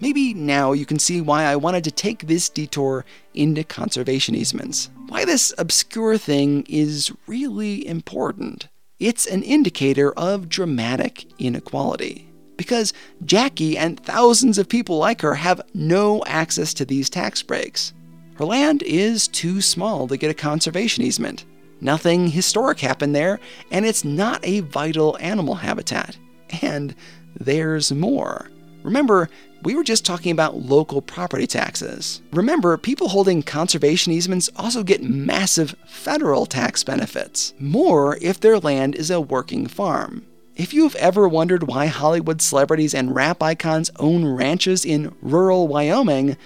Maybe 0.00 0.34
now 0.34 0.72
you 0.72 0.86
can 0.86 0.98
see 0.98 1.20
why 1.20 1.44
I 1.44 1.56
wanted 1.56 1.84
to 1.84 1.90
take 1.90 2.26
this 2.26 2.48
detour 2.48 3.04
into 3.32 3.64
conservation 3.64 4.34
easements. 4.34 4.90
Why 5.08 5.24
this 5.24 5.52
obscure 5.58 6.18
thing 6.18 6.64
is 6.68 7.12
really 7.26 7.86
important. 7.86 8.68
It's 9.04 9.26
an 9.26 9.42
indicator 9.42 10.14
of 10.14 10.48
dramatic 10.48 11.26
inequality. 11.38 12.26
Because 12.56 12.94
Jackie 13.22 13.76
and 13.76 14.00
thousands 14.00 14.56
of 14.56 14.66
people 14.66 14.96
like 14.96 15.20
her 15.20 15.34
have 15.34 15.60
no 15.74 16.24
access 16.24 16.72
to 16.72 16.86
these 16.86 17.10
tax 17.10 17.42
breaks. 17.42 17.92
Her 18.36 18.46
land 18.46 18.82
is 18.82 19.28
too 19.28 19.60
small 19.60 20.08
to 20.08 20.16
get 20.16 20.30
a 20.30 20.34
conservation 20.34 21.04
easement. 21.04 21.44
Nothing 21.82 22.28
historic 22.28 22.80
happened 22.80 23.14
there, 23.14 23.40
and 23.70 23.84
it's 23.84 24.06
not 24.06 24.40
a 24.42 24.60
vital 24.60 25.18
animal 25.20 25.56
habitat. 25.56 26.16
And 26.62 26.94
there's 27.38 27.92
more. 27.92 28.50
Remember, 28.84 29.28
we 29.64 29.74
were 29.74 29.82
just 29.82 30.04
talking 30.04 30.30
about 30.30 30.56
local 30.56 31.00
property 31.00 31.46
taxes. 31.46 32.20
Remember, 32.32 32.76
people 32.76 33.08
holding 33.08 33.42
conservation 33.42 34.12
easements 34.12 34.50
also 34.56 34.82
get 34.82 35.02
massive 35.02 35.74
federal 35.86 36.46
tax 36.46 36.84
benefits, 36.84 37.54
more 37.58 38.18
if 38.20 38.38
their 38.38 38.58
land 38.58 38.94
is 38.94 39.10
a 39.10 39.20
working 39.20 39.66
farm. 39.66 40.26
If 40.56 40.72
you've 40.72 40.94
ever 40.96 41.26
wondered 41.26 41.64
why 41.64 41.86
Hollywood 41.86 42.40
celebrities 42.40 42.94
and 42.94 43.14
rap 43.14 43.42
icons 43.42 43.90
own 43.98 44.24
ranches 44.24 44.84
in 44.84 45.14
rural 45.20 45.66
Wyoming, 45.66 46.36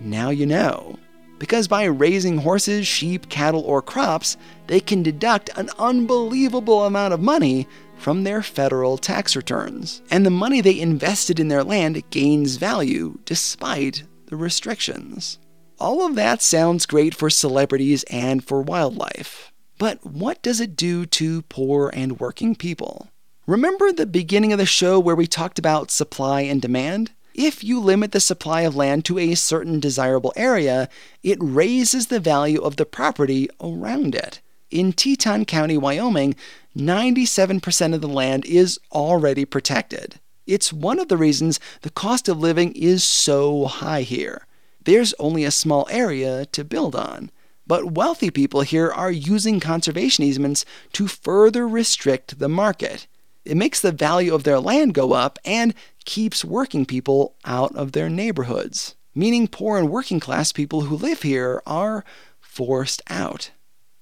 now 0.00 0.30
you 0.30 0.46
know. 0.46 0.98
Because 1.42 1.66
by 1.66 1.82
raising 1.86 2.38
horses, 2.38 2.86
sheep, 2.86 3.28
cattle, 3.28 3.62
or 3.62 3.82
crops, 3.82 4.36
they 4.68 4.78
can 4.78 5.02
deduct 5.02 5.50
an 5.56 5.70
unbelievable 5.76 6.84
amount 6.84 7.12
of 7.12 7.20
money 7.20 7.66
from 7.96 8.22
their 8.22 8.44
federal 8.44 8.96
tax 8.96 9.34
returns. 9.34 10.02
And 10.08 10.24
the 10.24 10.30
money 10.30 10.60
they 10.60 10.78
invested 10.78 11.40
in 11.40 11.48
their 11.48 11.64
land 11.64 12.08
gains 12.10 12.58
value 12.58 13.18
despite 13.24 14.04
the 14.26 14.36
restrictions. 14.36 15.40
All 15.80 16.06
of 16.06 16.14
that 16.14 16.42
sounds 16.42 16.86
great 16.86 17.12
for 17.12 17.28
celebrities 17.28 18.04
and 18.04 18.44
for 18.44 18.62
wildlife. 18.62 19.50
But 19.78 20.06
what 20.06 20.42
does 20.42 20.60
it 20.60 20.76
do 20.76 21.06
to 21.06 21.42
poor 21.42 21.90
and 21.92 22.20
working 22.20 22.54
people? 22.54 23.08
Remember 23.48 23.90
the 23.90 24.06
beginning 24.06 24.52
of 24.52 24.60
the 24.60 24.64
show 24.64 25.00
where 25.00 25.16
we 25.16 25.26
talked 25.26 25.58
about 25.58 25.90
supply 25.90 26.42
and 26.42 26.62
demand? 26.62 27.10
If 27.34 27.64
you 27.64 27.80
limit 27.80 28.12
the 28.12 28.20
supply 28.20 28.62
of 28.62 28.76
land 28.76 29.04
to 29.06 29.18
a 29.18 29.34
certain 29.34 29.80
desirable 29.80 30.32
area, 30.36 30.88
it 31.22 31.38
raises 31.40 32.08
the 32.08 32.20
value 32.20 32.60
of 32.60 32.76
the 32.76 32.84
property 32.84 33.48
around 33.60 34.14
it. 34.14 34.40
In 34.70 34.92
Teton 34.92 35.44
County, 35.44 35.76
Wyoming, 35.76 36.34
97% 36.76 37.94
of 37.94 38.00
the 38.00 38.08
land 38.08 38.44
is 38.46 38.78
already 38.90 39.44
protected. 39.44 40.20
It's 40.46 40.72
one 40.72 40.98
of 40.98 41.08
the 41.08 41.16
reasons 41.16 41.60
the 41.82 41.90
cost 41.90 42.28
of 42.28 42.38
living 42.38 42.72
is 42.72 43.04
so 43.04 43.66
high 43.66 44.02
here. 44.02 44.46
There's 44.84 45.14
only 45.18 45.44
a 45.44 45.50
small 45.50 45.86
area 45.90 46.46
to 46.46 46.64
build 46.64 46.96
on. 46.96 47.30
But 47.66 47.92
wealthy 47.92 48.30
people 48.30 48.62
here 48.62 48.90
are 48.90 49.10
using 49.10 49.60
conservation 49.60 50.24
easements 50.24 50.64
to 50.94 51.06
further 51.06 51.68
restrict 51.68 52.38
the 52.38 52.48
market. 52.48 53.06
It 53.44 53.56
makes 53.56 53.80
the 53.80 53.92
value 53.92 54.34
of 54.34 54.44
their 54.44 54.60
land 54.60 54.94
go 54.94 55.12
up 55.12 55.38
and 55.44 55.74
keeps 56.04 56.44
working 56.44 56.86
people 56.86 57.34
out 57.44 57.74
of 57.76 57.92
their 57.92 58.08
neighborhoods, 58.08 58.94
meaning 59.14 59.48
poor 59.48 59.78
and 59.78 59.90
working 59.90 60.20
class 60.20 60.52
people 60.52 60.82
who 60.82 60.96
live 60.96 61.22
here 61.22 61.62
are 61.66 62.04
forced 62.40 63.02
out. 63.08 63.50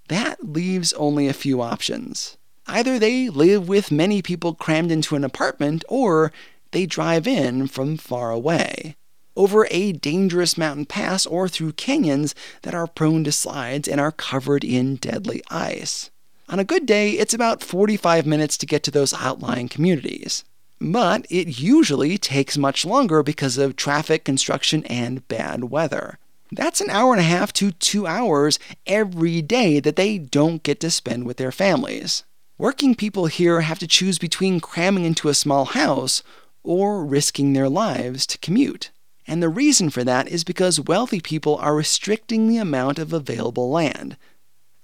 That 0.08 0.44
leaves 0.44 0.92
only 0.94 1.28
a 1.28 1.32
few 1.32 1.62
options. 1.62 2.36
Either 2.66 2.98
they 2.98 3.28
live 3.28 3.68
with 3.68 3.90
many 3.90 4.22
people 4.22 4.54
crammed 4.54 4.92
into 4.92 5.16
an 5.16 5.24
apartment, 5.24 5.84
or 5.88 6.32
they 6.72 6.86
drive 6.86 7.26
in 7.26 7.66
from 7.66 7.96
far 7.96 8.30
away, 8.30 8.96
over 9.36 9.66
a 9.70 9.92
dangerous 9.92 10.58
mountain 10.58 10.86
pass 10.86 11.26
or 11.26 11.48
through 11.48 11.72
canyons 11.72 12.34
that 12.62 12.74
are 12.74 12.86
prone 12.86 13.24
to 13.24 13.32
slides 13.32 13.88
and 13.88 14.00
are 14.00 14.12
covered 14.12 14.64
in 14.64 14.96
deadly 14.96 15.42
ice. 15.50 16.10
On 16.48 16.58
a 16.58 16.64
good 16.64 16.86
day, 16.86 17.12
it's 17.12 17.34
about 17.34 17.62
45 17.62 18.26
minutes 18.26 18.56
to 18.58 18.66
get 18.66 18.82
to 18.82 18.90
those 18.90 19.14
outlying 19.14 19.68
communities. 19.68 20.44
But 20.80 21.26
it 21.28 21.60
usually 21.60 22.16
takes 22.16 22.56
much 22.56 22.86
longer 22.86 23.22
because 23.22 23.58
of 23.58 23.76
traffic, 23.76 24.24
construction, 24.24 24.84
and 24.86 25.26
bad 25.28 25.64
weather. 25.64 26.18
That's 26.50 26.80
an 26.80 26.90
hour 26.90 27.12
and 27.12 27.20
a 27.20 27.24
half 27.24 27.52
to 27.54 27.70
two 27.70 28.06
hours 28.06 28.58
every 28.86 29.42
day 29.42 29.78
that 29.78 29.96
they 29.96 30.18
don't 30.18 30.62
get 30.62 30.80
to 30.80 30.90
spend 30.90 31.26
with 31.26 31.36
their 31.36 31.52
families. 31.52 32.24
Working 32.58 32.94
people 32.94 33.26
here 33.26 33.60
have 33.60 33.78
to 33.78 33.86
choose 33.86 34.18
between 34.18 34.58
cramming 34.60 35.04
into 35.04 35.28
a 35.28 35.34
small 35.34 35.66
house 35.66 36.22
or 36.62 37.04
risking 37.04 37.52
their 37.52 37.68
lives 37.68 38.26
to 38.26 38.38
commute. 38.38 38.90
And 39.26 39.42
the 39.42 39.48
reason 39.48 39.90
for 39.90 40.02
that 40.04 40.28
is 40.28 40.44
because 40.44 40.80
wealthy 40.80 41.20
people 41.20 41.56
are 41.56 41.76
restricting 41.76 42.48
the 42.48 42.56
amount 42.56 42.98
of 42.98 43.12
available 43.12 43.70
land. 43.70 44.16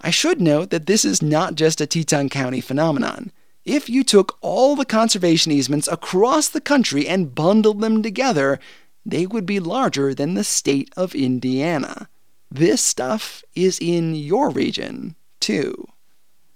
I 0.00 0.10
should 0.10 0.40
note 0.40 0.70
that 0.70 0.86
this 0.86 1.04
is 1.04 1.20
not 1.20 1.54
just 1.54 1.80
a 1.80 1.86
Teton 1.86 2.28
County 2.28 2.60
phenomenon. 2.60 3.32
If 3.66 3.88
you 3.88 4.04
took 4.04 4.38
all 4.42 4.76
the 4.76 4.84
conservation 4.84 5.50
easements 5.50 5.88
across 5.88 6.48
the 6.48 6.60
country 6.60 7.08
and 7.08 7.34
bundled 7.34 7.80
them 7.80 8.00
together, 8.00 8.60
they 9.04 9.26
would 9.26 9.44
be 9.44 9.58
larger 9.58 10.14
than 10.14 10.34
the 10.34 10.44
state 10.44 10.88
of 10.96 11.16
Indiana. 11.16 12.08
This 12.48 12.80
stuff 12.80 13.42
is 13.56 13.80
in 13.80 14.14
your 14.14 14.50
region, 14.50 15.16
too. 15.40 15.88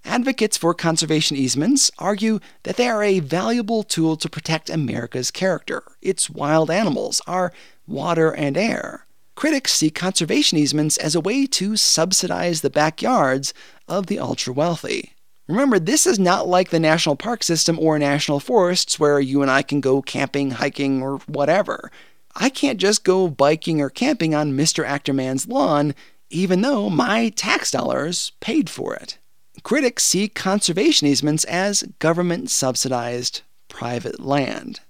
Advocates 0.05 0.57
for 0.57 0.73
conservation 0.73 1.37
easements 1.37 1.91
argue 1.99 2.39
that 2.63 2.77
they 2.77 2.87
are 2.89 3.03
a 3.03 3.19
valuable 3.19 3.83
tool 3.83 4.17
to 4.17 4.29
protect 4.29 4.71
America's 4.71 5.33
character, 5.33 5.83
its 6.01 6.31
wild 6.31 6.71
animals, 6.71 7.21
our 7.27 7.53
water 7.89 8.31
and 8.31 8.57
air. 8.57 9.07
Critics 9.35 9.73
see 9.73 9.91
conservation 9.91 10.59
easements 10.59 10.97
as 10.97 11.17
a 11.17 11.21
way 11.21 11.45
to 11.47 11.77
subsidize 11.77 12.61
the 12.61 12.71
backyards 12.71 13.53
of 13.89 14.07
the 14.07 14.21
ultra 14.21 14.53
wealthy. 14.53 15.15
Remember, 15.51 15.81
this 15.81 16.07
is 16.07 16.19
not 16.19 16.47
like 16.47 16.71
the 16.71 16.79
national 16.79 17.17
park 17.17 17.43
system 17.43 17.77
or 17.79 17.99
national 17.99 18.39
forests 18.39 19.01
where 19.01 19.19
you 19.19 19.43
and 19.43 19.51
I 19.51 19.63
can 19.63 19.81
go 19.81 20.01
camping, 20.01 20.53
hiking, 20.53 21.03
or 21.03 21.19
whatever. 21.27 21.91
I 22.37 22.51
can't 22.51 22.79
just 22.79 23.03
go 23.03 23.27
biking 23.27 23.81
or 23.81 23.91
camping 23.91 24.33
on 24.33 24.53
Mr. 24.53 24.87
Actorman's 24.87 25.49
lawn, 25.49 25.95
even 26.31 26.61
though 26.61 26.89
my 26.89 27.31
tax 27.31 27.73
dollars 27.73 28.31
paid 28.39 28.71
for 28.71 28.95
it. 28.95 29.19
Critics 29.65 30.05
see 30.05 30.29
conservation 30.29 31.09
easements 31.09 31.43
as 31.45 31.83
government 31.99 32.49
subsidized 32.49 33.43
private 33.69 34.21
land. 34.21 34.81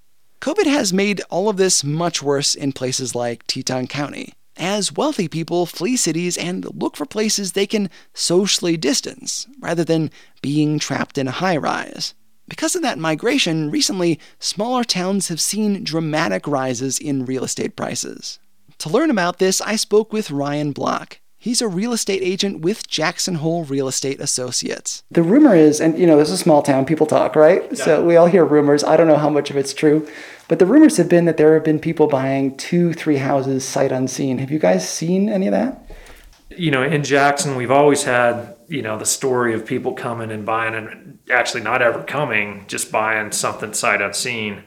COVID 0.43 0.67
has 0.67 0.93
made 0.93 1.23
all 1.31 1.49
of 1.49 1.57
this 1.57 1.83
much 1.83 2.23
worse 2.23 2.55
in 2.55 2.73
places 2.73 3.15
like 3.15 3.47
Teton 3.47 3.87
County, 3.87 4.35
as 4.61 4.93
wealthy 4.93 5.27
people 5.27 5.67
flee 5.67 5.97
cities 5.97 6.37
and 6.37 6.65
look 6.81 6.97
for 6.97 7.07
places 7.07 7.53
they 7.53 7.67
can 7.67 7.91
socially 8.15 8.77
distance 8.77 9.49
rather 9.59 9.83
than 9.83 10.11
being 10.43 10.79
trapped 10.79 11.19
in 11.19 11.27
a 11.27 11.33
high 11.33 11.57
rise. 11.57 12.15
Because 12.49 12.77
of 12.77 12.83
that 12.83 12.99
migration, 12.99 13.71
recently, 13.71 14.21
smaller 14.39 14.85
towns 14.85 15.29
have 15.29 15.41
seen 15.41 15.85
dramatic 15.85 16.47
rises 16.47 16.99
in 16.99 17.25
real 17.25 17.45
estate 17.45 17.77
prices. 17.77 18.39
To 18.79 18.89
learn 18.89 19.11
about 19.11 19.39
this, 19.39 19.61
I 19.61 19.77
spoke 19.77 20.13
with 20.13 20.31
Ryan 20.31 20.73
Block. 20.73 21.21
He's 21.43 21.63
a 21.63 21.69
real 21.69 21.95
estate 21.95 22.23
agent 22.23 22.61
with 22.61 22.87
Jackson 22.87 23.37
Hole 23.37 23.65
Real 23.65 23.89
Estate 23.89 24.21
Associates. 24.21 25.05
The 25.11 25.23
rumor 25.23 25.55
is, 25.55 25.81
and 25.81 25.99
you 25.99 26.07
know, 26.07 26.19
this 26.19 26.29
is 26.29 26.41
a 26.41 26.43
small 26.43 26.61
town, 26.61 26.85
people 26.85 27.07
talk, 27.07 27.35
right? 27.35 27.63
Yeah. 27.71 27.85
So 27.85 28.05
we 28.05 28.17
all 28.17 28.27
hear 28.27 28.45
rumors. 28.45 28.85
I 28.85 28.99
don't 28.99 29.07
know 29.07 29.17
how 29.17 29.31
much 29.31 29.49
of 29.51 29.57
it's 29.57 29.73
true, 29.73 30.07
but 30.51 30.59
the 30.59 30.67
rumors 30.67 30.97
have 30.97 31.09
been 31.09 31.27
that 31.27 31.37
there 31.37 31.55
have 31.55 31.63
been 31.63 31.79
people 31.79 32.09
buying 32.09 32.57
two, 32.57 32.93
three 32.93 33.19
houses 33.19 33.65
sight 33.65 33.93
unseen. 33.93 34.39
Have 34.39 34.51
you 34.51 34.59
guys 34.59 34.87
seen 34.87 35.29
any 35.29 35.47
of 35.47 35.53
that? 35.53 35.89
You 36.49 36.73
know, 36.73 36.83
in 36.83 37.05
Jackson, 37.05 37.55
we've 37.55 37.71
always 37.71 38.03
had, 38.03 38.57
you 38.67 38.83
know, 38.83 38.99
the 38.99 39.07
story 39.07 39.55
of 39.55 39.65
people 39.65 39.93
coming 39.93 40.33
and 40.33 40.45
buying 40.45 40.75
and 40.75 41.21
actually 41.31 41.63
not 41.63 41.83
ever 41.83 42.03
coming, 42.03 42.65
just 42.67 42.91
buying 42.91 43.31
something 43.31 43.73
sight 43.75 44.03
unseen. 44.03 44.65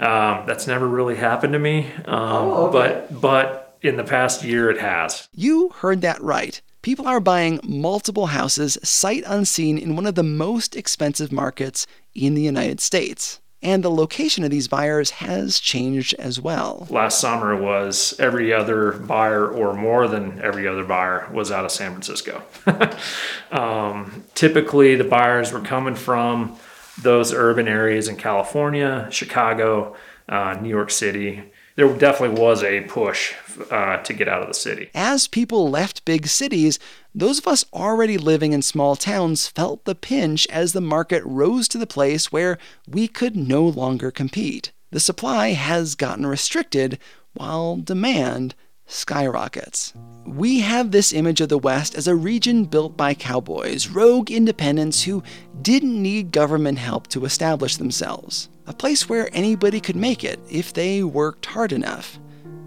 Um, 0.00 0.42
that's 0.44 0.66
never 0.66 0.88
really 0.88 1.14
happened 1.14 1.52
to 1.52 1.60
me. 1.60 1.92
Um, 2.04 2.04
oh, 2.08 2.66
okay. 2.66 2.72
But, 2.72 3.20
but, 3.20 3.78
in 3.80 3.96
the 3.96 4.04
past 4.04 4.42
year 4.42 4.70
it 4.70 4.78
has. 4.78 5.28
You 5.34 5.68
heard 5.68 6.00
that 6.00 6.20
right. 6.20 6.60
People 6.82 7.06
are 7.06 7.20
buying 7.20 7.60
multiple 7.62 8.26
houses 8.26 8.76
sight 8.82 9.22
unseen 9.26 9.78
in 9.78 9.94
one 9.94 10.06
of 10.06 10.16
the 10.16 10.24
most 10.24 10.74
expensive 10.74 11.30
markets 11.30 11.86
in 12.12 12.34
the 12.34 12.42
United 12.42 12.80
States. 12.80 13.40
And 13.62 13.84
the 13.84 13.90
location 13.90 14.42
of 14.42 14.50
these 14.50 14.66
buyers 14.66 15.10
has 15.10 15.60
changed 15.60 16.14
as 16.18 16.40
well. 16.40 16.86
Last 16.90 17.20
summer 17.20 17.54
was 17.54 18.18
every 18.18 18.52
other 18.52 18.92
buyer, 18.92 19.46
or 19.46 19.72
more 19.72 20.08
than 20.08 20.40
every 20.42 20.66
other 20.66 20.84
buyer, 20.84 21.28
was 21.32 21.52
out 21.52 21.64
of 21.64 21.70
San 21.70 21.92
Francisco. 21.92 22.42
um, 23.52 24.24
typically, 24.34 24.96
the 24.96 25.04
buyers 25.04 25.52
were 25.52 25.60
coming 25.60 25.94
from 25.94 26.56
those 27.00 27.32
urban 27.32 27.68
areas 27.68 28.08
in 28.08 28.16
California, 28.16 29.08
Chicago, 29.10 29.96
uh, 30.28 30.58
New 30.60 30.68
York 30.68 30.90
City, 30.90 31.52
there 31.82 31.98
definitely 31.98 32.40
was 32.40 32.62
a 32.62 32.82
push 32.82 33.34
uh, 33.70 33.96
to 33.98 34.12
get 34.12 34.28
out 34.28 34.42
of 34.42 34.48
the 34.48 34.54
city. 34.54 34.90
As 34.94 35.26
people 35.26 35.68
left 35.68 36.04
big 36.04 36.28
cities, 36.28 36.78
those 37.12 37.38
of 37.38 37.48
us 37.48 37.64
already 37.72 38.16
living 38.16 38.52
in 38.52 38.62
small 38.62 38.94
towns 38.94 39.48
felt 39.48 39.84
the 39.84 39.96
pinch 39.96 40.46
as 40.46 40.72
the 40.72 40.80
market 40.80 41.24
rose 41.24 41.66
to 41.68 41.78
the 41.78 41.86
place 41.86 42.30
where 42.30 42.56
we 42.86 43.08
could 43.08 43.34
no 43.36 43.64
longer 43.64 44.12
compete. 44.12 44.70
The 44.92 45.00
supply 45.00 45.48
has 45.48 45.96
gotten 45.96 46.24
restricted 46.24 46.98
while 47.32 47.76
demand 47.76 48.54
skyrockets. 48.92 49.94
We 50.26 50.60
have 50.60 50.90
this 50.90 51.12
image 51.12 51.40
of 51.40 51.48
the 51.48 51.58
West 51.58 51.94
as 51.96 52.06
a 52.06 52.14
region 52.14 52.64
built 52.64 52.96
by 52.96 53.14
cowboys, 53.14 53.88
rogue 53.88 54.30
independents 54.30 55.02
who 55.02 55.22
didn't 55.62 56.00
need 56.00 56.32
government 56.32 56.78
help 56.78 57.08
to 57.08 57.24
establish 57.24 57.76
themselves. 57.76 58.48
A 58.66 58.72
place 58.72 59.08
where 59.08 59.28
anybody 59.32 59.80
could 59.80 59.96
make 59.96 60.22
it 60.22 60.38
if 60.48 60.72
they 60.72 61.02
worked 61.02 61.46
hard 61.46 61.72
enough. 61.72 62.20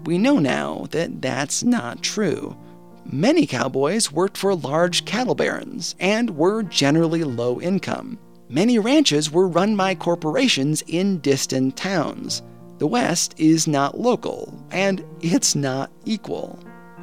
We 0.04 0.18
know 0.18 0.38
now 0.38 0.86
that 0.90 1.22
that's 1.22 1.62
not 1.62 2.02
true. 2.02 2.56
Many 3.04 3.46
cowboys 3.46 4.12
worked 4.12 4.36
for 4.36 4.54
large 4.54 5.04
cattle 5.04 5.34
barons 5.34 5.94
and 6.00 6.36
were 6.36 6.62
generally 6.62 7.24
low 7.24 7.60
income. 7.60 8.18
Many 8.48 8.78
ranches 8.78 9.30
were 9.30 9.48
run 9.48 9.76
by 9.76 9.94
corporations 9.94 10.82
in 10.86 11.20
distant 11.20 11.76
towns. 11.76 12.42
The 12.78 12.86
West 12.86 13.34
is 13.38 13.66
not 13.66 13.98
local, 13.98 14.52
and 14.70 15.02
it's 15.22 15.54
not 15.54 15.90
equal. 16.04 16.58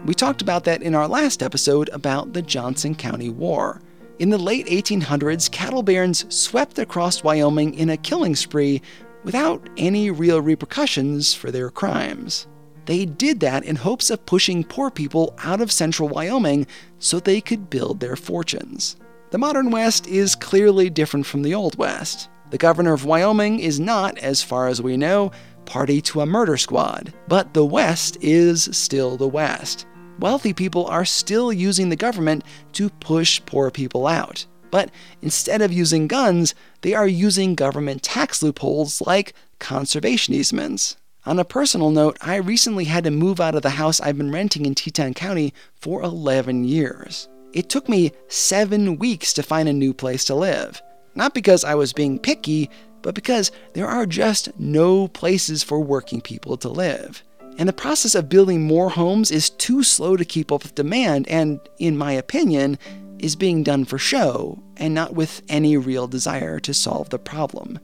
We 0.05 0.13
talked 0.13 0.43
about 0.43 0.65
that 0.65 0.83
in 0.83 0.93
our 0.93 1.07
last 1.07 1.41
episode 1.41 1.89
about 1.89 2.33
the 2.33 2.43
Johnson 2.43 2.93
County 2.93 3.29
War. 3.29 3.81
In 4.19 4.29
the 4.29 4.37
late 4.37 4.67
1800s, 4.67 5.49
cattle 5.49 5.81
barons 5.81 6.31
swept 6.33 6.77
across 6.77 7.23
Wyoming 7.23 7.73
in 7.73 7.89
a 7.89 7.97
killing 7.97 8.35
spree 8.35 8.83
without 9.23 9.67
any 9.75 10.11
real 10.11 10.41
repercussions 10.41 11.33
for 11.33 11.49
their 11.49 11.71
crimes. 11.71 12.45
They 12.85 13.05
did 13.05 13.39
that 13.39 13.63
in 13.63 13.77
hopes 13.77 14.11
of 14.11 14.25
pushing 14.27 14.63
poor 14.63 14.91
people 14.91 15.33
out 15.43 15.59
of 15.61 15.71
central 15.71 16.07
Wyoming 16.07 16.67
so 16.99 17.19
they 17.19 17.41
could 17.41 17.71
build 17.71 17.99
their 17.99 18.15
fortunes. 18.15 18.95
The 19.31 19.39
modern 19.39 19.71
West 19.71 20.05
is 20.05 20.35
clearly 20.35 20.91
different 20.91 21.25
from 21.25 21.41
the 21.41 21.55
Old 21.55 21.79
West. 21.79 22.29
The 22.51 22.57
governor 22.59 22.93
of 22.93 23.03
Wyoming 23.05 23.59
is 23.59 23.79
not, 23.79 24.15
as 24.19 24.43
far 24.43 24.67
as 24.67 24.79
we 24.79 24.95
know, 24.95 25.31
party 25.65 26.01
to 26.01 26.21
a 26.21 26.25
murder 26.25 26.57
squad, 26.57 27.13
but 27.27 27.53
the 27.53 27.65
West 27.65 28.17
is 28.21 28.63
still 28.71 29.17
the 29.17 29.27
West. 29.27 29.85
Wealthy 30.19 30.53
people 30.53 30.85
are 30.85 31.05
still 31.05 31.51
using 31.51 31.89
the 31.89 31.95
government 31.95 32.43
to 32.73 32.89
push 32.89 33.41
poor 33.45 33.71
people 33.71 34.07
out. 34.07 34.45
But 34.71 34.91
instead 35.21 35.61
of 35.61 35.71
using 35.71 36.07
guns, 36.07 36.55
they 36.81 36.93
are 36.93 37.07
using 37.07 37.55
government 37.55 38.03
tax 38.03 38.41
loopholes 38.41 39.01
like 39.01 39.33
conservation 39.59 40.33
easements. 40.33 40.97
On 41.25 41.39
a 41.39 41.45
personal 41.45 41.89
note, 41.89 42.17
I 42.21 42.35
recently 42.35 42.85
had 42.85 43.03
to 43.05 43.11
move 43.11 43.39
out 43.39 43.55
of 43.55 43.61
the 43.61 43.69
house 43.71 44.01
I've 44.01 44.17
been 44.17 44.31
renting 44.31 44.65
in 44.65 44.75
Teton 44.75 45.13
County 45.13 45.53
for 45.75 46.01
11 46.01 46.65
years. 46.65 47.29
It 47.53 47.69
took 47.69 47.87
me 47.87 48.11
seven 48.27 48.97
weeks 48.97 49.31
to 49.33 49.43
find 49.43 49.69
a 49.69 49.73
new 49.73 49.93
place 49.93 50.25
to 50.25 50.35
live. 50.35 50.81
Not 51.15 51.33
because 51.33 51.63
I 51.63 51.75
was 51.75 51.93
being 51.93 52.17
picky, 52.17 52.69
but 53.03 53.13
because 53.13 53.51
there 53.73 53.87
are 53.87 54.07
just 54.07 54.57
no 54.59 55.07
places 55.09 55.61
for 55.61 55.79
working 55.79 56.21
people 56.21 56.57
to 56.57 56.69
live. 56.69 57.23
And 57.59 57.69
the 57.69 57.73
process 57.73 58.15
of 58.15 58.29
building 58.29 58.63
more 58.63 58.89
homes 58.89 59.29
is 59.29 59.51
too 59.51 59.83
slow 59.83 60.17
to 60.17 60.25
keep 60.25 60.51
up 60.51 60.63
with 60.63 60.73
demand, 60.73 61.27
and, 61.27 61.59
in 61.77 61.95
my 61.95 62.13
opinion, 62.13 62.79
is 63.19 63.35
being 63.35 63.61
done 63.61 63.85
for 63.85 63.99
show 63.99 64.61
and 64.77 64.93
not 64.93 65.13
with 65.13 65.43
any 65.47 65.77
real 65.77 66.07
desire 66.07 66.59
to 66.61 66.73
solve 66.73 67.09
the 67.09 67.19
problem. 67.19 67.79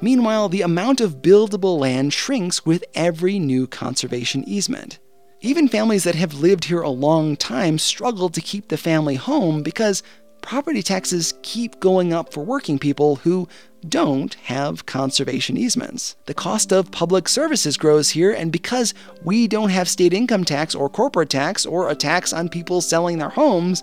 Meanwhile, 0.00 0.48
the 0.48 0.62
amount 0.62 1.00
of 1.00 1.22
buildable 1.22 1.78
land 1.78 2.12
shrinks 2.12 2.66
with 2.66 2.84
every 2.94 3.38
new 3.38 3.68
conservation 3.68 4.42
easement. 4.48 4.98
Even 5.40 5.68
families 5.68 6.04
that 6.04 6.16
have 6.16 6.34
lived 6.34 6.64
here 6.64 6.82
a 6.82 6.90
long 6.90 7.36
time 7.36 7.78
struggle 7.78 8.28
to 8.28 8.40
keep 8.40 8.68
the 8.68 8.76
family 8.76 9.14
home 9.14 9.62
because 9.62 10.02
property 10.40 10.82
taxes 10.82 11.34
keep 11.42 11.78
going 11.80 12.12
up 12.12 12.32
for 12.32 12.44
working 12.44 12.78
people 12.78 13.16
who 13.16 13.48
don't 13.88 14.34
have 14.34 14.86
conservation 14.86 15.56
easements. 15.56 16.16
The 16.26 16.34
cost 16.34 16.72
of 16.72 16.90
public 16.90 17.28
services 17.28 17.76
grows 17.76 18.10
here, 18.10 18.32
and 18.32 18.52
because 18.52 18.94
we 19.24 19.48
don't 19.48 19.70
have 19.70 19.88
state 19.88 20.12
income 20.12 20.44
tax 20.44 20.74
or 20.74 20.88
corporate 20.88 21.30
tax 21.30 21.66
or 21.66 21.88
a 21.88 21.94
tax 21.94 22.32
on 22.32 22.48
people 22.48 22.80
selling 22.80 23.18
their 23.18 23.28
homes, 23.28 23.82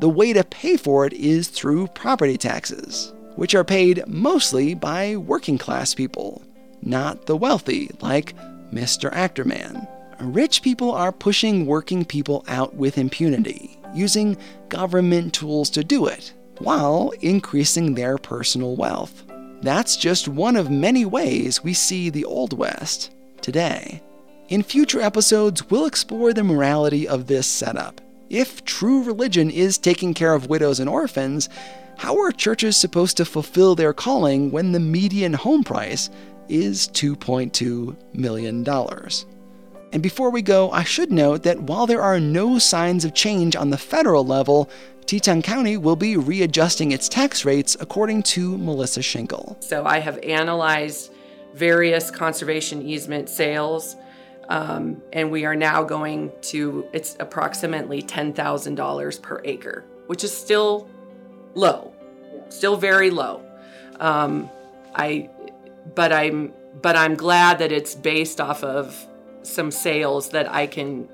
the 0.00 0.08
way 0.08 0.32
to 0.32 0.44
pay 0.44 0.76
for 0.76 1.06
it 1.06 1.12
is 1.12 1.48
through 1.48 1.88
property 1.88 2.36
taxes, 2.36 3.12
which 3.36 3.54
are 3.54 3.64
paid 3.64 4.04
mostly 4.06 4.74
by 4.74 5.16
working 5.16 5.58
class 5.58 5.94
people, 5.94 6.42
not 6.82 7.26
the 7.26 7.36
wealthy 7.36 7.90
like 8.00 8.34
Mr. 8.72 9.12
Actorman. 9.12 9.88
Rich 10.20 10.62
people 10.62 10.92
are 10.92 11.12
pushing 11.12 11.66
working 11.66 12.04
people 12.04 12.44
out 12.48 12.74
with 12.74 12.98
impunity, 12.98 13.78
using 13.94 14.36
government 14.68 15.32
tools 15.32 15.70
to 15.70 15.84
do 15.84 16.06
it, 16.06 16.32
while 16.58 17.12
increasing 17.20 17.94
their 17.94 18.18
personal 18.18 18.76
wealth. 18.76 19.24
That's 19.60 19.96
just 19.96 20.28
one 20.28 20.56
of 20.56 20.70
many 20.70 21.04
ways 21.04 21.64
we 21.64 21.74
see 21.74 22.10
the 22.10 22.24
Old 22.24 22.56
West 22.56 23.10
today. 23.40 24.02
In 24.48 24.62
future 24.62 25.00
episodes, 25.00 25.68
we'll 25.68 25.86
explore 25.86 26.32
the 26.32 26.44
morality 26.44 27.08
of 27.08 27.26
this 27.26 27.46
setup. 27.46 28.00
If 28.30 28.64
true 28.64 29.02
religion 29.02 29.50
is 29.50 29.76
taking 29.76 30.14
care 30.14 30.32
of 30.32 30.48
widows 30.48 30.80
and 30.80 30.88
orphans, 30.88 31.48
how 31.98 32.18
are 32.20 32.30
churches 32.30 32.76
supposed 32.76 33.16
to 33.16 33.24
fulfill 33.24 33.74
their 33.74 33.92
calling 33.92 34.50
when 34.50 34.72
the 34.72 34.80
median 34.80 35.32
home 35.32 35.64
price 35.64 36.08
is 36.48 36.88
$2.2 36.88 37.96
million? 38.14 38.64
And 39.92 40.02
before 40.02 40.30
we 40.30 40.42
go, 40.42 40.70
I 40.70 40.84
should 40.84 41.10
note 41.10 41.42
that 41.42 41.62
while 41.62 41.86
there 41.86 42.02
are 42.02 42.20
no 42.20 42.58
signs 42.58 43.04
of 43.04 43.14
change 43.14 43.56
on 43.56 43.70
the 43.70 43.78
federal 43.78 44.24
level, 44.24 44.70
Teton 45.08 45.40
County 45.40 45.78
will 45.78 45.96
be 45.96 46.18
readjusting 46.18 46.92
its 46.92 47.08
tax 47.08 47.46
rates 47.46 47.78
according 47.80 48.22
to 48.24 48.58
Melissa 48.58 49.00
Shinkle. 49.00 49.56
So 49.64 49.86
I 49.86 50.00
have 50.00 50.18
analyzed 50.18 51.14
various 51.54 52.10
conservation 52.10 52.82
easement 52.82 53.30
sales, 53.30 53.96
um, 54.50 55.00
and 55.14 55.30
we 55.30 55.46
are 55.46 55.56
now 55.56 55.82
going 55.82 56.30
to, 56.42 56.86
it's 56.92 57.16
approximately 57.20 58.02
$10,000 58.02 59.22
per 59.22 59.40
acre, 59.46 59.86
which 60.08 60.24
is 60.24 60.36
still 60.36 60.90
low, 61.54 61.94
still 62.50 62.76
very 62.76 63.08
low. 63.08 63.42
Um, 64.00 64.50
I, 64.94 65.30
but 65.94 66.12
I'm, 66.12 66.52
but 66.82 66.96
I'm 66.96 67.14
glad 67.14 67.60
that 67.60 67.72
it's 67.72 67.94
based 67.94 68.42
off 68.42 68.62
of 68.62 69.08
some 69.40 69.70
sales 69.70 70.28
that 70.30 70.52
I 70.52 70.66
can, 70.66 71.08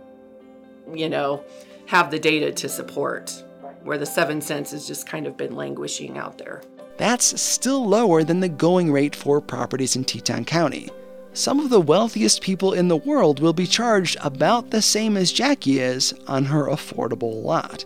you 0.92 1.08
know, 1.08 1.44
have 1.86 2.10
the 2.10 2.18
data 2.18 2.50
to 2.50 2.68
support 2.68 3.43
where 3.84 3.98
the 3.98 4.06
seven 4.06 4.40
cents 4.40 4.72
has 4.72 4.86
just 4.86 5.06
kind 5.06 5.26
of 5.26 5.36
been 5.36 5.54
languishing 5.54 6.18
out 6.18 6.38
there. 6.38 6.62
That's 6.96 7.40
still 7.40 7.86
lower 7.86 8.24
than 8.24 8.40
the 8.40 8.48
going 8.48 8.90
rate 8.90 9.14
for 9.14 9.40
properties 9.40 9.96
in 9.96 10.04
Teton 10.04 10.44
County. 10.44 10.90
Some 11.32 11.58
of 11.58 11.68
the 11.68 11.80
wealthiest 11.80 12.42
people 12.42 12.72
in 12.72 12.86
the 12.88 12.96
world 12.96 13.40
will 13.40 13.52
be 13.52 13.66
charged 13.66 14.16
about 14.20 14.70
the 14.70 14.80
same 14.80 15.16
as 15.16 15.32
Jackie 15.32 15.80
is 15.80 16.14
on 16.28 16.44
her 16.44 16.66
affordable 16.66 17.42
lot. 17.42 17.84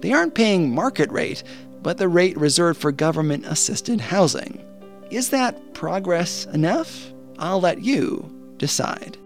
They 0.00 0.12
aren't 0.12 0.34
paying 0.34 0.74
market 0.74 1.10
rate, 1.10 1.42
but 1.82 1.96
the 1.96 2.08
rate 2.08 2.36
reserved 2.36 2.80
for 2.80 2.92
government 2.92 3.46
assisted 3.46 4.00
housing. 4.00 4.62
Is 5.10 5.30
that 5.30 5.72
progress 5.72 6.44
enough? 6.46 7.12
I'll 7.38 7.60
let 7.60 7.80
you 7.82 8.30
decide. 8.58 9.16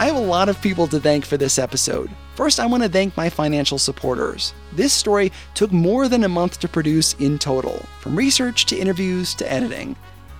I 0.00 0.06
have 0.06 0.16
a 0.16 0.18
lot 0.18 0.48
of 0.48 0.62
people 0.62 0.86
to 0.86 0.98
thank 0.98 1.26
for 1.26 1.36
this 1.36 1.58
episode. 1.58 2.08
First, 2.34 2.58
I 2.58 2.64
want 2.64 2.82
to 2.82 2.88
thank 2.88 3.14
my 3.18 3.28
financial 3.28 3.76
supporters. 3.76 4.54
This 4.72 4.94
story 4.94 5.30
took 5.52 5.72
more 5.72 6.08
than 6.08 6.24
a 6.24 6.28
month 6.28 6.58
to 6.60 6.68
produce 6.68 7.12
in 7.18 7.38
total, 7.38 7.84
from 8.00 8.16
research 8.16 8.64
to 8.66 8.78
interviews 8.78 9.34
to 9.34 9.52
editing. 9.52 9.94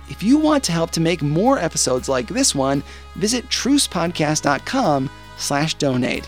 If 0.09 0.23
you 0.23 0.39
want 0.39 0.63
to 0.63 0.71
help 0.71 0.89
to 0.91 0.99
make 0.99 1.21
more 1.21 1.59
episodes 1.59 2.09
like 2.09 2.27
this 2.27 2.55
one, 2.55 2.81
visit 3.17 3.47
trucepodcast.com 3.49 5.11
slash 5.37 5.75
donate. 5.75 6.27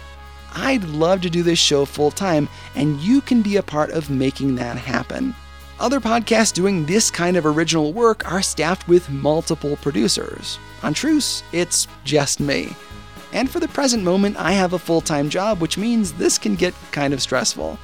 I'd 0.53 0.83
love 0.83 1.21
to 1.21 1.29
do 1.31 1.41
this 1.41 1.57
show 1.57 1.85
full 1.85 2.11
time, 2.11 2.47
and 2.75 2.99
you 2.99 3.19
can 3.19 3.41
be 3.41 3.57
a 3.57 3.63
part 3.63 3.89
of 3.89 4.11
making 4.11 4.53
that 4.57 4.77
happen. 4.77 5.33
Other 5.79 5.99
podcasts 5.99 6.53
doing 6.53 6.85
this 6.85 7.09
kind 7.09 7.35
of 7.35 7.47
original 7.47 7.93
work 7.93 8.31
are 8.31 8.43
staffed 8.43 8.87
with 8.87 9.09
multiple 9.09 9.75
producers. 9.77 10.59
On 10.83 10.93
Truce, 10.93 11.41
it's 11.51 11.87
just 12.03 12.39
me. 12.39 12.75
And 13.33 13.49
for 13.49 13.59
the 13.59 13.67
present 13.67 14.03
moment, 14.03 14.37
I 14.37 14.53
have 14.53 14.73
a 14.73 14.79
full 14.79 15.01
time 15.01 15.29
job, 15.29 15.59
which 15.59 15.77
means 15.77 16.13
this 16.13 16.37
can 16.37 16.55
get 16.55 16.73
kind 16.91 17.13
of 17.13 17.21
stressful. 17.21 17.77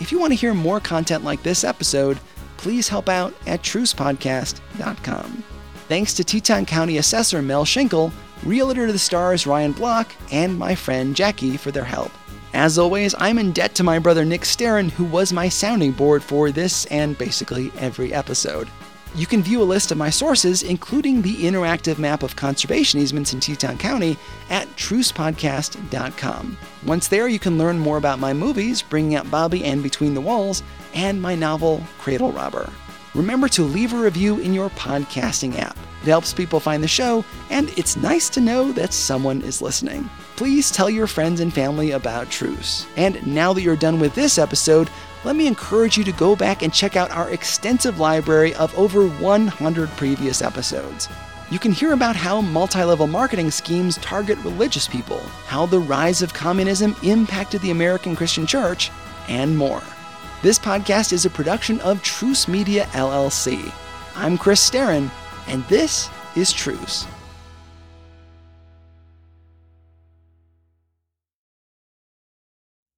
If 0.00 0.10
you 0.10 0.18
want 0.18 0.32
to 0.32 0.38
hear 0.38 0.54
more 0.54 0.80
content 0.80 1.22
like 1.22 1.42
this 1.42 1.64
episode, 1.64 2.18
please 2.56 2.88
help 2.88 3.08
out 3.08 3.34
at 3.46 3.62
trucepodcast.com. 3.62 5.44
Thanks 5.88 6.14
to 6.14 6.24
Teton 6.24 6.66
County 6.66 6.98
Assessor 6.98 7.42
Mel 7.42 7.64
Shinkle, 7.64 8.12
Realtor 8.42 8.86
to 8.86 8.92
the 8.92 8.98
Stars 8.98 9.46
Ryan 9.46 9.72
Block, 9.72 10.12
and 10.32 10.58
my 10.58 10.74
friend 10.74 11.14
Jackie 11.14 11.56
for 11.56 11.70
their 11.70 11.84
help. 11.84 12.10
As 12.54 12.78
always, 12.78 13.14
I'm 13.18 13.38
in 13.38 13.52
debt 13.52 13.74
to 13.76 13.84
my 13.84 13.98
brother 13.98 14.24
Nick 14.24 14.42
Staron, 14.42 14.90
who 14.90 15.04
was 15.04 15.32
my 15.32 15.48
sounding 15.48 15.92
board 15.92 16.22
for 16.22 16.50
this 16.50 16.86
and 16.86 17.16
basically 17.18 17.70
every 17.78 18.14
episode. 18.14 18.68
You 19.14 19.26
can 19.26 19.42
view 19.42 19.62
a 19.62 19.64
list 19.64 19.90
of 19.90 19.98
my 19.98 20.10
sources, 20.10 20.62
including 20.62 21.22
the 21.22 21.44
interactive 21.44 21.98
map 21.98 22.22
of 22.22 22.36
conservation 22.36 23.00
easements 23.00 23.32
in 23.32 23.40
Teton 23.40 23.78
County, 23.78 24.18
at 24.50 24.68
trucepodcast.com. 24.76 26.58
Once 26.84 27.08
there, 27.08 27.28
you 27.28 27.38
can 27.38 27.56
learn 27.56 27.78
more 27.78 27.96
about 27.96 28.18
my 28.18 28.32
movies, 28.32 28.82
Bringing 28.82 29.14
Out 29.14 29.30
Bobby 29.30 29.64
and 29.64 29.82
Between 29.82 30.14
the 30.14 30.20
Walls, 30.20 30.62
and 30.94 31.20
my 31.20 31.34
novel, 31.34 31.82
Cradle 31.98 32.32
Robber. 32.32 32.70
Remember 33.14 33.48
to 33.48 33.62
leave 33.62 33.94
a 33.94 33.98
review 33.98 34.38
in 34.40 34.52
your 34.52 34.68
podcasting 34.70 35.58
app. 35.58 35.78
It 36.02 36.08
helps 36.08 36.34
people 36.34 36.60
find 36.60 36.82
the 36.82 36.88
show, 36.88 37.24
and 37.48 37.70
it's 37.78 37.96
nice 37.96 38.28
to 38.28 38.40
know 38.42 38.70
that 38.72 38.92
someone 38.92 39.40
is 39.40 39.62
listening. 39.62 40.10
Please 40.36 40.70
tell 40.70 40.90
your 40.90 41.06
friends 41.06 41.40
and 41.40 41.52
family 41.52 41.92
about 41.92 42.30
Truce. 42.30 42.86
And 42.96 43.26
now 43.26 43.54
that 43.54 43.62
you're 43.62 43.74
done 43.74 43.98
with 43.98 44.14
this 44.14 44.36
episode, 44.36 44.90
let 45.26 45.34
me 45.34 45.48
encourage 45.48 45.98
you 45.98 46.04
to 46.04 46.12
go 46.12 46.36
back 46.36 46.62
and 46.62 46.72
check 46.72 46.94
out 46.94 47.10
our 47.10 47.30
extensive 47.30 47.98
library 47.98 48.54
of 48.54 48.72
over 48.78 49.08
100 49.08 49.88
previous 49.96 50.40
episodes. 50.40 51.08
You 51.50 51.58
can 51.58 51.72
hear 51.72 51.94
about 51.94 52.14
how 52.14 52.40
multi 52.40 52.84
level 52.84 53.08
marketing 53.08 53.50
schemes 53.50 53.96
target 53.96 54.38
religious 54.44 54.86
people, 54.86 55.18
how 55.46 55.66
the 55.66 55.80
rise 55.80 56.22
of 56.22 56.32
communism 56.32 56.94
impacted 57.02 57.60
the 57.62 57.72
American 57.72 58.14
Christian 58.14 58.46
church, 58.46 58.92
and 59.26 59.58
more. 59.58 59.82
This 60.42 60.60
podcast 60.60 61.12
is 61.12 61.26
a 61.26 61.30
production 61.30 61.80
of 61.80 62.04
Truce 62.04 62.46
Media 62.46 62.84
LLC. 62.92 63.72
I'm 64.14 64.38
Chris 64.38 64.70
Staron, 64.70 65.10
and 65.48 65.64
this 65.64 66.08
is 66.36 66.52
Truce. 66.52 67.04